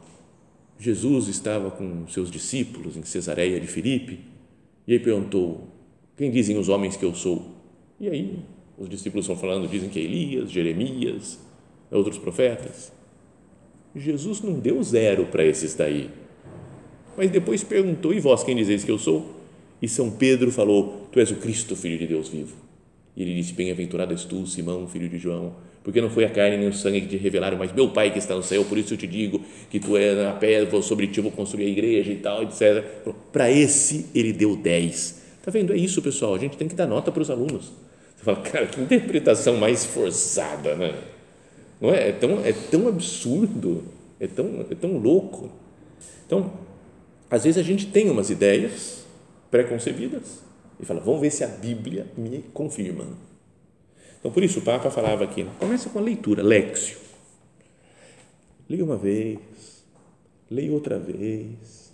Jesus 0.80 1.28
estava 1.28 1.72
com 1.72 2.08
seus 2.08 2.30
discípulos 2.30 2.98
em 2.98 3.04
Cesareia 3.04 3.60
de 3.60 3.68
Filipe, 3.68 4.20
e 4.88 4.94
aí 4.94 5.00
perguntou, 5.00 5.68
quem 6.18 6.32
dizem 6.32 6.58
os 6.58 6.70
homens 6.70 6.98
que 6.98 7.06
eu 7.06 7.14
sou? 7.14 7.56
E 8.00 8.10
aí, 8.10 8.40
os 8.78 8.90
discípulos 8.90 9.26
estão 9.26 9.38
falando, 9.38 9.70
dizem 9.70 9.90
que 9.90 10.00
é 10.00 10.04
Elias, 10.04 10.52
Jeremias, 10.52 11.40
outros 11.90 12.18
profetas. 12.18 12.92
Jesus 13.96 14.42
não 14.42 14.60
deu 14.60 14.84
zero 14.84 15.26
para 15.28 15.46
esses 15.46 15.74
daí. 15.74 16.10
Mas 17.18 17.32
depois 17.32 17.64
perguntou: 17.64 18.14
E 18.14 18.20
vós 18.20 18.44
quem 18.44 18.56
dizeis 18.56 18.84
que 18.84 18.92
eu 18.92 19.00
sou? 19.00 19.34
E 19.82 19.88
São 19.88 20.12
Pedro 20.12 20.52
falou: 20.52 21.08
Tu 21.12 21.20
és 21.20 21.32
o 21.32 21.36
Cristo, 21.36 21.76
filho 21.76 21.98
de 21.98 22.06
Deus 22.06 22.28
vivo. 22.28 22.56
E 23.16 23.22
ele 23.22 23.34
disse: 23.36 23.54
Bem-aventurado 23.54 24.12
és 24.12 24.26
tu, 24.26 24.46
Simão, 24.46 24.86
filho 24.90 25.08
de 25.08 25.18
João, 25.18 25.56
porque 25.82 26.02
não 26.02 26.10
foi 26.10 26.26
a 26.26 26.30
carne 26.30 26.58
nem 26.58 26.68
o 26.68 26.74
sangue 26.74 27.00
que 27.00 27.08
te 27.08 27.16
revelaram, 27.16 27.58
mas 27.58 27.72
meu 27.72 27.88
Pai 27.88 28.12
que 28.12 28.20
está 28.20 28.36
no 28.36 28.44
céu, 28.44 28.66
por 28.66 28.78
isso 28.78 28.94
eu 28.94 28.98
te 28.98 29.08
digo 29.08 29.40
que 29.70 29.80
tu 29.80 29.96
és 29.96 30.20
a 30.20 30.34
pedra, 30.34 30.82
sobre 30.82 31.08
ti 31.08 31.22
vou 31.22 31.32
construir 31.32 31.68
a 31.68 31.70
igreja 31.70 32.12
e 32.12 32.18
tal, 32.18 32.44
etc. 32.44 32.84
Para 33.32 33.50
esse 33.50 34.08
ele 34.14 34.34
deu 34.34 34.58
dez. 34.58 35.24
Está 35.40 35.50
vendo? 35.50 35.72
É 35.72 35.78
isso, 35.78 36.02
pessoal. 36.02 36.36
A 36.36 36.40
gente 36.40 36.58
tem 36.58 36.68
que 36.68 36.76
dar 36.76 36.88
nota 36.88 37.10
para 37.10 37.22
os 37.22 37.30
alunos 37.30 37.85
fala, 38.24 38.42
cara, 38.42 38.68
que 38.68 38.82
interpretação 38.82 39.58
mais 39.58 39.86
forçada, 39.86 40.76
né? 40.76 40.96
Não 41.80 41.94
é? 41.94 42.10
É 42.10 42.12
tão, 42.12 42.46
é 42.46 42.54
tão 42.54 42.88
absurdo, 42.88 43.84
é 44.20 44.28
tão, 44.28 44.66
é 44.70 44.76
tão 44.76 44.98
louco. 44.98 45.52
Então, 46.26 46.54
às 47.30 47.44
vezes 47.44 47.60
a 47.60 47.64
gente 47.64 47.88
tem 47.88 48.10
umas 48.10 48.30
ideias 48.30 49.06
pré-concebidas 49.52 50.44
e 50.80 50.86
fala, 50.86 51.00
vamos 51.00 51.22
ver 51.22 51.32
se 51.32 51.44
a 51.44 51.48
Bíblia 51.48 52.08
me 52.18 52.44
confirma. 52.54 53.06
Então, 54.20 54.32
por 54.32 54.44
isso 54.44 54.60
o 54.60 54.62
Papa 54.64 54.90
falava 54.90 55.24
aqui, 55.24 55.46
começa 55.60 55.90
com 55.90 56.00
a 56.00 56.02
leitura, 56.02 56.42
lexio. 56.42 56.98
Leia 58.68 58.84
uma 58.84 58.98
vez, 58.98 59.40
leia 60.50 60.72
outra 60.72 60.98
vez, 60.98 61.94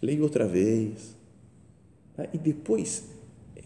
leia 0.00 0.22
outra 0.22 0.46
vez. 0.46 1.16
Tá? 2.16 2.26
E 2.32 2.38
depois 2.38 3.08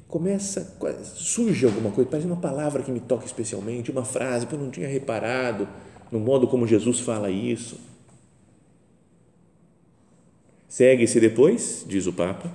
começa, 0.09 0.77
surge 1.15 1.67
alguma 1.67 1.91
coisa, 1.91 2.11
parece 2.11 2.27
uma 2.27 2.37
palavra 2.37 2.83
que 2.83 2.91
me 2.91 3.01
toca 3.01 3.27
especialmente, 3.27 3.91
uma 3.91 4.05
frase 4.05 4.47
que 4.47 4.55
eu 4.55 4.59
não 4.59 4.71
tinha 4.71 4.89
reparado 4.89 5.69
no 6.11 6.21
modo 6.21 6.47
como 6.47 6.67
Jesus 6.67 7.01
fala 7.01 7.31
isso. 7.31 7.79
Segue-se 10.69 11.19
depois, 11.19 11.85
diz 11.89 12.07
o 12.07 12.13
Papa, 12.13 12.53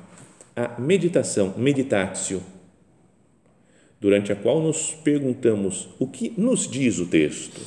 a 0.55 0.79
meditação, 0.79 1.53
meditatio, 1.57 2.41
durante 3.99 4.31
a 4.31 4.35
qual 4.35 4.61
nos 4.61 4.93
perguntamos 4.93 5.89
o 5.99 6.07
que 6.07 6.33
nos 6.37 6.67
diz 6.67 6.99
o 6.99 7.05
texto. 7.05 7.61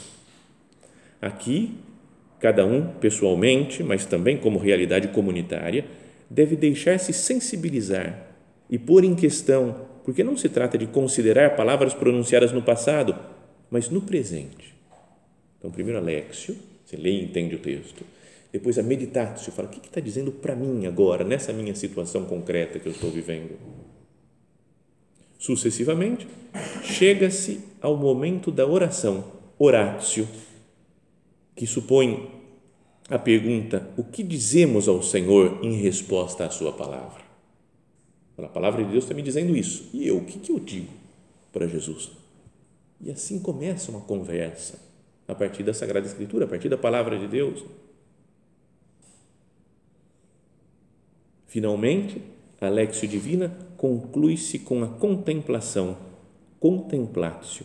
Aqui, 1.21 1.77
cada 2.41 2.65
um 2.65 2.87
pessoalmente, 3.01 3.83
mas 3.83 4.05
também 4.05 4.37
como 4.37 4.59
realidade 4.59 5.09
comunitária, 5.09 5.87
deve 6.29 6.57
deixar-se 6.57 7.13
sensibilizar 7.13 8.34
e 8.69 8.79
pôr 8.79 9.05
em 9.05 9.15
questão, 9.15 9.87
porque 10.05 10.25
não 10.25 10.37
se 10.37 10.49
trata 10.49 10.77
de 10.77 10.87
considerar 10.87 11.57
palavras 11.57 11.95
pronunciadas 11.95 12.53
no 12.53 12.63
passado, 12.63 13.17
mas 13.71 13.89
no 13.89 14.01
presente. 14.03 14.75
Então, 15.59 15.71
primeiro 15.71 15.99
a 15.99 16.03
Lexio, 16.03 16.57
você 16.85 16.97
lê 16.97 17.11
e 17.11 17.25
entende 17.25 17.55
o 17.55 17.59
texto. 17.59 18.05
Depois 18.53 18.79
a 18.79 18.83
meditatio, 18.83 19.51
fala, 19.51 19.69
o 19.69 19.71
que 19.71 19.85
está 19.85 20.01
dizendo 20.01 20.31
para 20.31 20.55
mim 20.55 20.87
agora, 20.87 21.25
nessa 21.25 21.53
minha 21.53 21.75
situação 21.75 22.25
concreta 22.25 22.79
que 22.79 22.87
eu 22.87 22.93
estou 22.93 23.11
vivendo? 23.11 23.59
Sucessivamente, 25.39 26.29
chega-se 26.85 27.61
ao 27.81 27.97
momento 27.97 28.51
da 28.51 28.67
oração, 28.67 29.25
oratio, 29.59 30.29
que 31.57 31.67
supõe 31.67 32.31
a 33.09 33.19
pergunta: 33.19 33.91
o 33.97 34.05
que 34.05 34.23
dizemos 34.23 34.89
ao 34.89 35.03
Senhor 35.03 35.59
em 35.63 35.75
resposta 35.83 36.47
à 36.47 36.51
Sua 36.51 36.73
palavra? 36.73 37.23
A 38.37 38.49
palavra 38.49 38.85
de 38.85 38.91
Deus 38.91 39.05
está 39.05 39.15
me 39.15 39.23
dizendo 39.23 39.57
isso. 39.57 39.89
E 39.93 40.07
eu, 40.07 40.19
o 40.19 40.25
que, 40.25 40.39
que 40.39 40.51
eu 40.51 40.59
digo 40.59 40.93
para 41.53 41.69
Jesus? 41.69 42.11
E 43.01 43.11
assim 43.11 43.39
começa 43.39 43.91
uma 43.91 44.01
conversa 44.01 44.79
a 45.29 45.35
partir 45.35 45.63
da 45.63 45.73
Sagrada 45.73 46.07
Escritura, 46.07 46.45
a 46.45 46.49
partir 46.49 46.69
da 46.69 46.77
palavra 46.77 47.19
de 47.19 47.27
Deus. 47.27 47.65
Finalmente, 51.47 52.21
a 52.61 52.69
Lexio 52.69 53.09
Divina 53.09 53.57
conclui-se 53.77 54.59
com 54.59 54.83
a 54.83 54.89
contemplação, 54.89 55.97
contemplatio, 56.59 57.65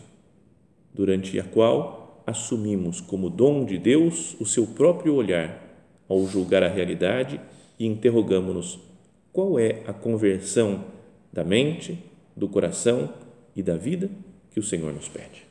durante 0.94 1.38
a 1.40 1.44
qual 1.44 2.22
assumimos 2.26 3.00
como 3.00 3.28
dom 3.28 3.64
de 3.64 3.78
Deus 3.78 4.36
o 4.38 4.46
seu 4.46 4.66
próprio 4.66 5.14
olhar 5.14 5.60
ao 6.08 6.26
julgar 6.26 6.62
a 6.62 6.68
realidade 6.68 7.40
e 7.78 7.86
interrogamos-nos 7.86 8.89
qual 9.32 9.58
é 9.58 9.82
a 9.86 9.92
conversão 9.92 10.84
da 11.32 11.44
mente, 11.44 12.04
do 12.36 12.48
coração 12.48 13.12
e 13.54 13.62
da 13.62 13.76
vida 13.76 14.10
que 14.50 14.58
o 14.58 14.62
Senhor 14.62 14.92
nos 14.92 15.08
pede. 15.08 15.46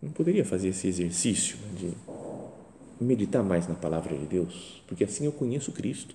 Não 0.00 0.10
poderia 0.10 0.44
fazer 0.44 0.68
esse 0.68 0.88
exercício 0.88 1.56
de 1.76 1.92
meditar 3.00 3.42
mais 3.42 3.68
na 3.68 3.74
palavra 3.74 4.16
de 4.16 4.26
Deus, 4.26 4.82
porque 4.86 5.04
assim 5.04 5.24
eu 5.24 5.32
conheço 5.32 5.72
Cristo. 5.72 6.14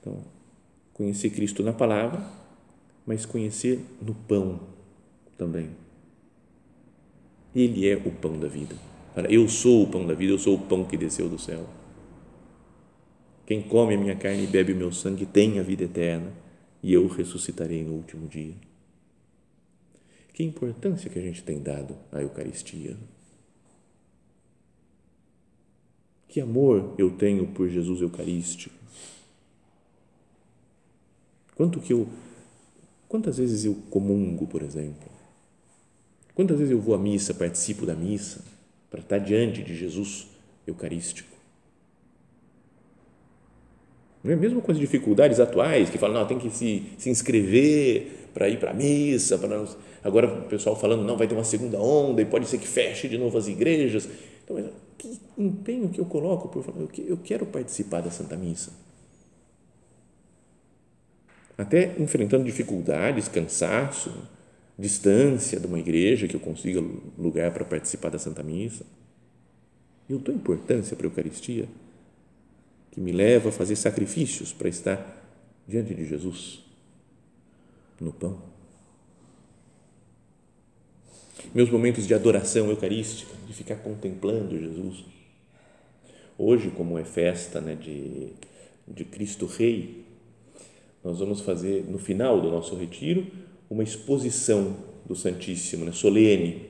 Então, 0.00 0.22
conhecer 0.92 1.30
Cristo 1.30 1.62
na 1.62 1.72
palavra, 1.72 2.24
mas 3.06 3.26
conhecer 3.26 3.84
no 4.00 4.14
pão 4.14 4.60
também. 5.36 5.70
Ele 7.54 7.88
é 7.88 7.96
o 7.96 8.10
pão 8.10 8.38
da 8.38 8.48
vida. 8.48 8.74
Eu 9.16 9.48
sou 9.48 9.84
o 9.84 9.86
pão 9.86 10.06
da 10.06 10.14
vida, 10.14 10.32
eu 10.32 10.38
sou 10.38 10.56
o 10.56 10.58
pão 10.60 10.84
que 10.84 10.96
desceu 10.96 11.28
do 11.28 11.38
céu. 11.38 11.68
Quem 13.46 13.62
come 13.62 13.94
a 13.94 13.98
minha 13.98 14.16
carne 14.16 14.44
e 14.44 14.46
bebe 14.46 14.72
o 14.72 14.76
meu 14.76 14.90
sangue 14.90 15.24
tem 15.24 15.60
a 15.60 15.62
vida 15.62 15.84
eterna, 15.84 16.32
e 16.82 16.92
eu 16.92 17.06
ressuscitarei 17.06 17.84
no 17.84 17.92
último 17.92 18.26
dia. 18.26 18.54
Que 20.32 20.42
importância 20.42 21.08
que 21.08 21.18
a 21.18 21.22
gente 21.22 21.44
tem 21.44 21.62
dado 21.62 21.96
à 22.10 22.20
Eucaristia. 22.20 22.96
Que 26.26 26.40
amor 26.40 26.94
eu 26.98 27.12
tenho 27.12 27.46
por 27.46 27.68
Jesus 27.68 28.00
Eucarístico. 28.00 28.74
Quanto 31.54 31.80
que 31.80 31.92
eu 31.92 32.08
quantas 33.08 33.38
vezes 33.38 33.64
eu 33.64 33.76
comungo, 33.88 34.44
por 34.48 34.60
exemplo? 34.62 35.08
Quantas 36.34 36.58
vezes 36.58 36.72
eu 36.72 36.80
vou 36.80 36.96
à 36.96 36.98
missa, 36.98 37.32
participo 37.32 37.86
da 37.86 37.94
missa 37.94 38.53
para 38.94 39.00
estar 39.00 39.18
diante 39.18 39.60
de 39.60 39.74
Jesus 39.74 40.28
Eucarístico? 40.64 41.28
Não 44.22 44.32
é 44.32 44.36
mesmo 44.36 44.62
com 44.62 44.70
as 44.70 44.78
dificuldades 44.78 45.40
atuais 45.40 45.90
que 45.90 45.98
falam, 45.98 46.20
não, 46.20 46.26
tem 46.28 46.38
que 46.38 46.48
se, 46.48 46.92
se 46.96 47.10
inscrever 47.10 48.28
para 48.32 48.48
ir 48.48 48.60
para 48.60 48.70
a 48.70 48.74
missa, 48.74 49.36
para 49.36 49.48
não 49.48 49.66
Agora 50.04 50.32
o 50.32 50.42
pessoal 50.42 50.76
falando, 50.76 51.02
não, 51.02 51.16
vai 51.16 51.26
ter 51.26 51.34
uma 51.34 51.42
segunda 51.42 51.80
onda 51.80 52.22
e 52.22 52.24
pode 52.24 52.46
ser 52.46 52.58
que 52.58 52.68
feche 52.68 53.08
de 53.08 53.18
novo 53.18 53.36
as 53.36 53.48
igrejas. 53.48 54.08
Então, 54.44 54.70
que 54.96 55.18
empenho 55.36 55.88
que 55.88 56.00
eu 56.00 56.04
coloco 56.04 56.48
por 56.48 56.62
falar, 56.62 56.86
eu 56.98 57.16
quero 57.16 57.44
participar 57.46 58.00
da 58.00 58.12
Santa 58.12 58.36
Missa. 58.36 58.70
Até 61.58 61.94
enfrentando 61.98 62.44
dificuldades, 62.44 63.26
cansaço, 63.26 64.12
distância 64.78 65.60
de 65.60 65.66
uma 65.66 65.78
igreja 65.78 66.26
que 66.26 66.34
eu 66.34 66.40
consiga 66.40 66.82
lugar 67.18 67.52
para 67.52 67.64
participar 67.64 68.10
da 68.10 68.18
Santa 68.18 68.42
Missa. 68.42 68.84
Eu 70.08 70.18
dou 70.18 70.34
importância 70.34 70.96
para 70.96 71.06
a 71.06 71.08
Eucaristia, 71.08 71.68
que 72.90 73.00
me 73.00 73.12
leva 73.12 73.48
a 73.48 73.52
fazer 73.52 73.76
sacrifícios 73.76 74.52
para 74.52 74.68
estar 74.68 75.22
diante 75.66 75.94
de 75.94 76.04
Jesus, 76.04 76.62
no 78.00 78.12
pão 78.12 78.54
meus 81.52 81.70
momentos 81.70 82.06
de 82.06 82.14
adoração 82.14 82.68
eucarística, 82.68 83.32
de 83.46 83.52
ficar 83.52 83.76
contemplando 83.76 84.58
Jesus. 84.58 85.04
Hoje, 86.36 86.70
como 86.70 86.98
é 86.98 87.04
festa 87.04 87.60
né, 87.60 87.76
de, 87.76 88.30
de 88.86 89.04
Cristo 89.04 89.46
Rei, 89.46 90.04
nós 91.02 91.20
vamos 91.20 91.40
fazer, 91.42 91.84
no 91.88 91.98
final 91.98 92.40
do 92.40 92.50
nosso 92.50 92.74
retiro, 92.74 93.26
uma 93.68 93.82
exposição 93.82 94.76
do 95.06 95.14
Santíssimo, 95.14 95.84
né, 95.84 95.92
solene. 95.92 96.68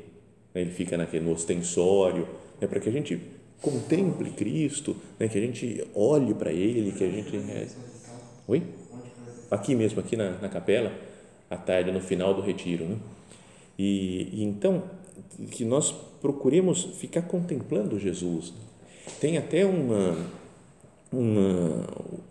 Né, 0.54 0.62
ele 0.62 0.70
fica 0.70 0.96
naquele, 0.96 1.24
no 1.24 1.32
ostensório, 1.32 2.28
né, 2.60 2.66
para 2.66 2.80
que 2.80 2.88
a 2.88 2.92
gente 2.92 3.20
contemple 3.60 4.30
Cristo, 4.30 4.96
né, 5.18 5.28
que 5.28 5.38
a 5.38 5.40
gente 5.40 5.84
olhe 5.94 6.34
para 6.34 6.52
Ele, 6.52 6.92
que 6.92 7.04
a 7.04 7.10
gente. 7.10 7.36
É... 7.36 7.66
Oi? 8.46 8.62
Aqui 9.50 9.74
mesmo, 9.74 10.00
aqui 10.00 10.16
na, 10.16 10.32
na 10.38 10.48
capela, 10.48 10.92
à 11.48 11.56
tarde, 11.56 11.90
no 11.92 12.00
final 12.00 12.34
do 12.34 12.42
retiro. 12.42 12.84
Né? 12.84 12.96
E, 13.78 14.28
e 14.32 14.44
então, 14.44 14.82
que 15.50 15.64
nós 15.64 15.94
procuremos 16.20 16.84
ficar 16.98 17.22
contemplando 17.22 17.98
Jesus. 17.98 18.52
Tem 19.20 19.36
até 19.36 19.64
uma, 19.64 20.16
uma, 21.12 21.86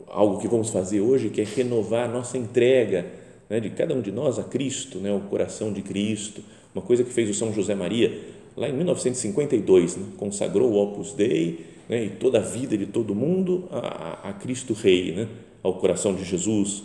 algo 0.08 0.40
que 0.40 0.48
vamos 0.48 0.70
fazer 0.70 1.02
hoje 1.02 1.30
que 1.30 1.42
é 1.42 1.44
renovar 1.44 2.10
a 2.10 2.12
nossa 2.12 2.38
entrega 2.38 3.06
né, 3.54 3.60
de 3.60 3.70
cada 3.70 3.94
um 3.94 4.02
de 4.02 4.12
nós 4.12 4.40
a 4.40 4.44
Cristo, 4.44 4.98
né, 4.98 5.14
o 5.14 5.20
coração 5.20 5.72
de 5.72 5.84
Cristo, 5.84 6.42
uma 6.74 6.82
coisa 6.82 7.04
que 7.04 7.14
fez 7.14 7.30
o 7.30 7.36
São 7.36 7.54
José 7.54 7.76
Maria 7.76 8.20
lá 8.58 8.68
em 8.68 8.74
1952, 8.74 9.96
né, 9.96 10.06
consagrou 10.18 10.72
o 10.72 10.76
Opus 10.82 11.14
Dei 11.14 11.64
né, 11.88 12.06
e 12.06 12.10
toda 12.10 12.40
a 12.40 12.42
vida 12.42 12.76
de 12.76 12.88
todo 12.88 13.14
mundo 13.14 13.66
a, 13.70 14.30
a 14.30 14.34
Cristo 14.34 14.74
Rei, 14.74 15.12
né, 15.12 15.28
ao 15.62 15.76
coração 15.76 16.16
de 16.16 16.24
Jesus. 16.24 16.82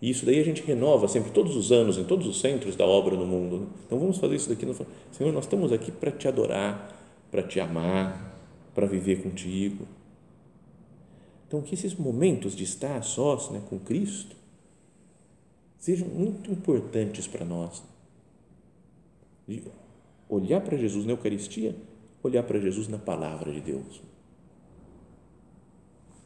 E 0.00 0.08
isso 0.08 0.24
daí 0.24 0.38
a 0.38 0.44
gente 0.44 0.62
renova 0.62 1.08
sempre, 1.08 1.32
todos 1.32 1.56
os 1.56 1.72
anos, 1.72 1.98
em 1.98 2.04
todos 2.04 2.28
os 2.28 2.40
centros 2.40 2.76
da 2.76 2.86
obra 2.86 3.16
no 3.16 3.26
mundo. 3.26 3.58
Né? 3.58 3.66
Então 3.86 3.98
vamos 3.98 4.18
fazer 4.18 4.36
isso 4.36 4.48
daqui. 4.48 4.64
Senhor, 5.10 5.32
nós 5.32 5.46
estamos 5.46 5.72
aqui 5.72 5.90
para 5.90 6.12
te 6.12 6.28
adorar, 6.28 6.96
para 7.28 7.42
te 7.42 7.58
amar, 7.58 8.40
para 8.72 8.86
viver 8.86 9.20
contigo. 9.20 9.84
Então, 11.48 11.60
que 11.60 11.74
esses 11.74 11.96
momentos 11.96 12.54
de 12.54 12.62
estar 12.62 13.02
sós 13.02 13.50
né, 13.50 13.60
com 13.68 13.80
Cristo 13.80 14.37
sejam 15.78 16.08
muito 16.08 16.50
importantes 16.50 17.26
para 17.26 17.44
nós. 17.44 17.82
De 19.46 19.62
olhar 20.28 20.60
para 20.60 20.76
Jesus 20.76 21.06
na 21.06 21.12
Eucaristia, 21.12 21.74
olhar 22.22 22.42
para 22.42 22.58
Jesus 22.58 22.88
na 22.88 22.98
palavra 22.98 23.52
de 23.52 23.60
Deus. 23.60 24.02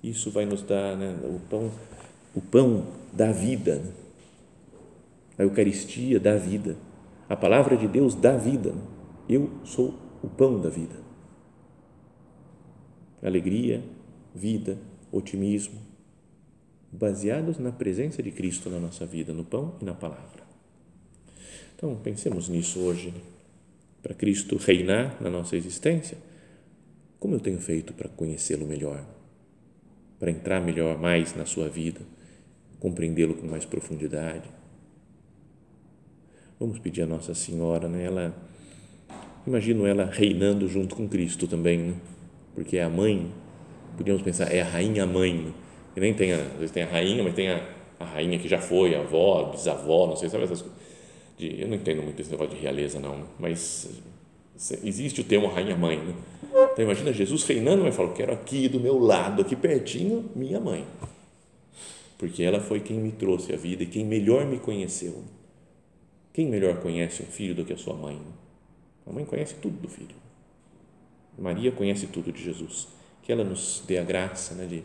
Isso 0.03 0.31
vai 0.31 0.45
nos 0.45 0.63
dar 0.63 0.97
né, 0.97 1.17
o 1.25 1.39
pão 1.49 1.71
o 2.35 2.41
pão 2.41 2.87
da 3.13 3.31
vida, 3.31 3.83
a 5.39 5.43
Eucaristia 5.43 6.19
da 6.19 6.37
vida, 6.37 6.77
a 7.29 7.37
palavra 7.37 7.77
de 7.77 7.87
Deus 7.87 8.15
dá 8.15 8.37
vida. 8.37 8.75
Eu 9.29 9.51
sou 9.65 9.95
o 10.23 10.29
pão 10.29 10.61
da 10.61 10.69
vida. 10.69 10.97
Alegria, 13.23 13.83
vida, 14.35 14.79
otimismo, 15.11 15.79
baseados 16.93 17.59
na 17.59 17.73
presença 17.73 18.23
de 18.23 18.31
Cristo 18.31 18.69
na 18.69 18.79
nossa 18.79 19.07
vida, 19.07 19.33
no 19.33 19.45
pão 19.45 19.75
e 19.81 19.85
na 19.85 19.95
palavra. 19.95 20.43
Então, 21.75 21.97
pensemos 21.97 22.49
nisso 22.49 22.79
hoje. 22.81 23.13
Para 24.03 24.15
Cristo 24.15 24.57
reinar 24.57 25.17
na 25.21 25.31
nossa 25.31 25.57
existência, 25.57 26.19
como 27.19 27.35
eu 27.35 27.41
tenho 27.41 27.59
feito 27.59 27.93
para 27.93 28.09
conhecê-lo 28.09 28.67
melhor? 28.67 29.05
Para 30.19 30.31
entrar 30.31 30.61
melhor, 30.61 30.99
mais 30.99 31.35
na 31.35 31.47
sua 31.47 31.69
vida? 31.69 32.01
compreendê-lo 32.83 33.35
com 33.35 33.47
mais 33.47 33.65
profundidade. 33.65 34.51
Vamos 36.59 36.81
pedir 36.81 37.03
a 37.03 37.07
Nossa 37.07 37.33
Senhora, 37.33 37.89
né? 37.89 38.03
Ela, 38.03 38.35
imagino 39.47 39.87
ela 39.87 40.05
reinando 40.05 40.67
junto 40.67 40.97
com 40.97 41.09
Cristo 41.09 41.47
também, 41.47 41.79
né? 41.79 41.95
porque 42.57 42.79
é 42.79 42.83
a 42.83 42.91
mãe, 42.91 43.31
podíamos 43.97 44.21
pensar, 44.23 44.53
é 44.53 44.63
a 44.63 44.65
rainha 44.65 45.07
mãe, 45.07 45.33
né? 45.33 45.53
E 45.97 46.01
nem 46.01 46.15
tem, 46.15 46.33
a, 46.33 46.37
às 46.37 46.53
vezes 46.55 46.71
tem 46.71 46.83
a 46.83 46.87
rainha, 46.87 47.23
mas 47.23 47.35
tem 47.35 47.49
a, 47.51 47.67
a 48.01 48.05
rainha 48.05 48.39
que 48.39 48.49
já 48.49 48.59
foi, 48.59 48.95
a 48.95 49.01
avó, 49.01 49.41
a 49.41 49.51
bisavó, 49.51 50.07
não 50.07 50.17
sei, 50.17 50.29
sabe 50.29 50.45
essas 50.45 50.63
coisas. 50.63 50.79
De, 51.37 51.61
eu 51.61 51.69
não 51.69 51.77
entendo 51.77 52.03
muito 52.03 52.21
esse 52.21 52.31
negócio 52.31 52.55
de 52.55 52.61
realeza, 52.61 53.01
não, 53.01 53.25
mas 53.39 53.89
existe 54.85 55.21
o 55.21 55.25
termo 55.25 55.49
rainha-mãe, 55.49 55.99
né? 55.99 56.15
Então, 56.73 56.85
imagina 56.85 57.13
Jesus 57.13 57.45
reinando, 57.45 57.83
mas 57.83 57.97
fala, 57.97 58.13
quero 58.13 58.33
aqui 58.33 58.69
do 58.69 58.79
meu 58.79 58.99
lado, 58.99 59.43
aqui 59.43 59.57
pertinho, 59.57 60.31
minha 60.35 60.61
mãe 60.61 60.85
porque 62.23 62.45
ela 62.45 62.61
foi 62.61 62.79
quem 62.79 63.01
me 63.01 63.11
trouxe 63.11 63.53
a 63.53 63.57
vida 63.57 63.83
e 63.83 63.87
quem 63.87 64.05
melhor 64.05 64.47
me 64.47 64.61
conheceu. 64.61 65.25
Quem 66.33 66.47
melhor 66.47 66.81
conhece 66.81 67.21
um 67.21 67.27
filho 67.27 67.53
do 67.53 67.65
que 67.65 67.73
a 67.73 67.77
sua 67.77 67.95
mãe? 67.95 68.17
A 69.05 69.11
mãe 69.11 69.25
conhece 69.25 69.57
tudo 69.57 69.77
do 69.81 69.89
filho. 69.89 70.15
Maria 71.37 71.73
conhece 71.73 72.07
tudo 72.07 72.31
de 72.31 72.41
Jesus. 72.41 72.87
Que 73.25 73.33
ela 73.33 73.43
nos 73.43 73.83
dê 73.89 73.99
a 73.99 74.05
graça 74.05 74.55
né, 74.55 74.67
de 74.67 74.85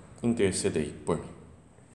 intercedei 0.23 0.93
por 1.05 1.17
mim. 1.17 1.40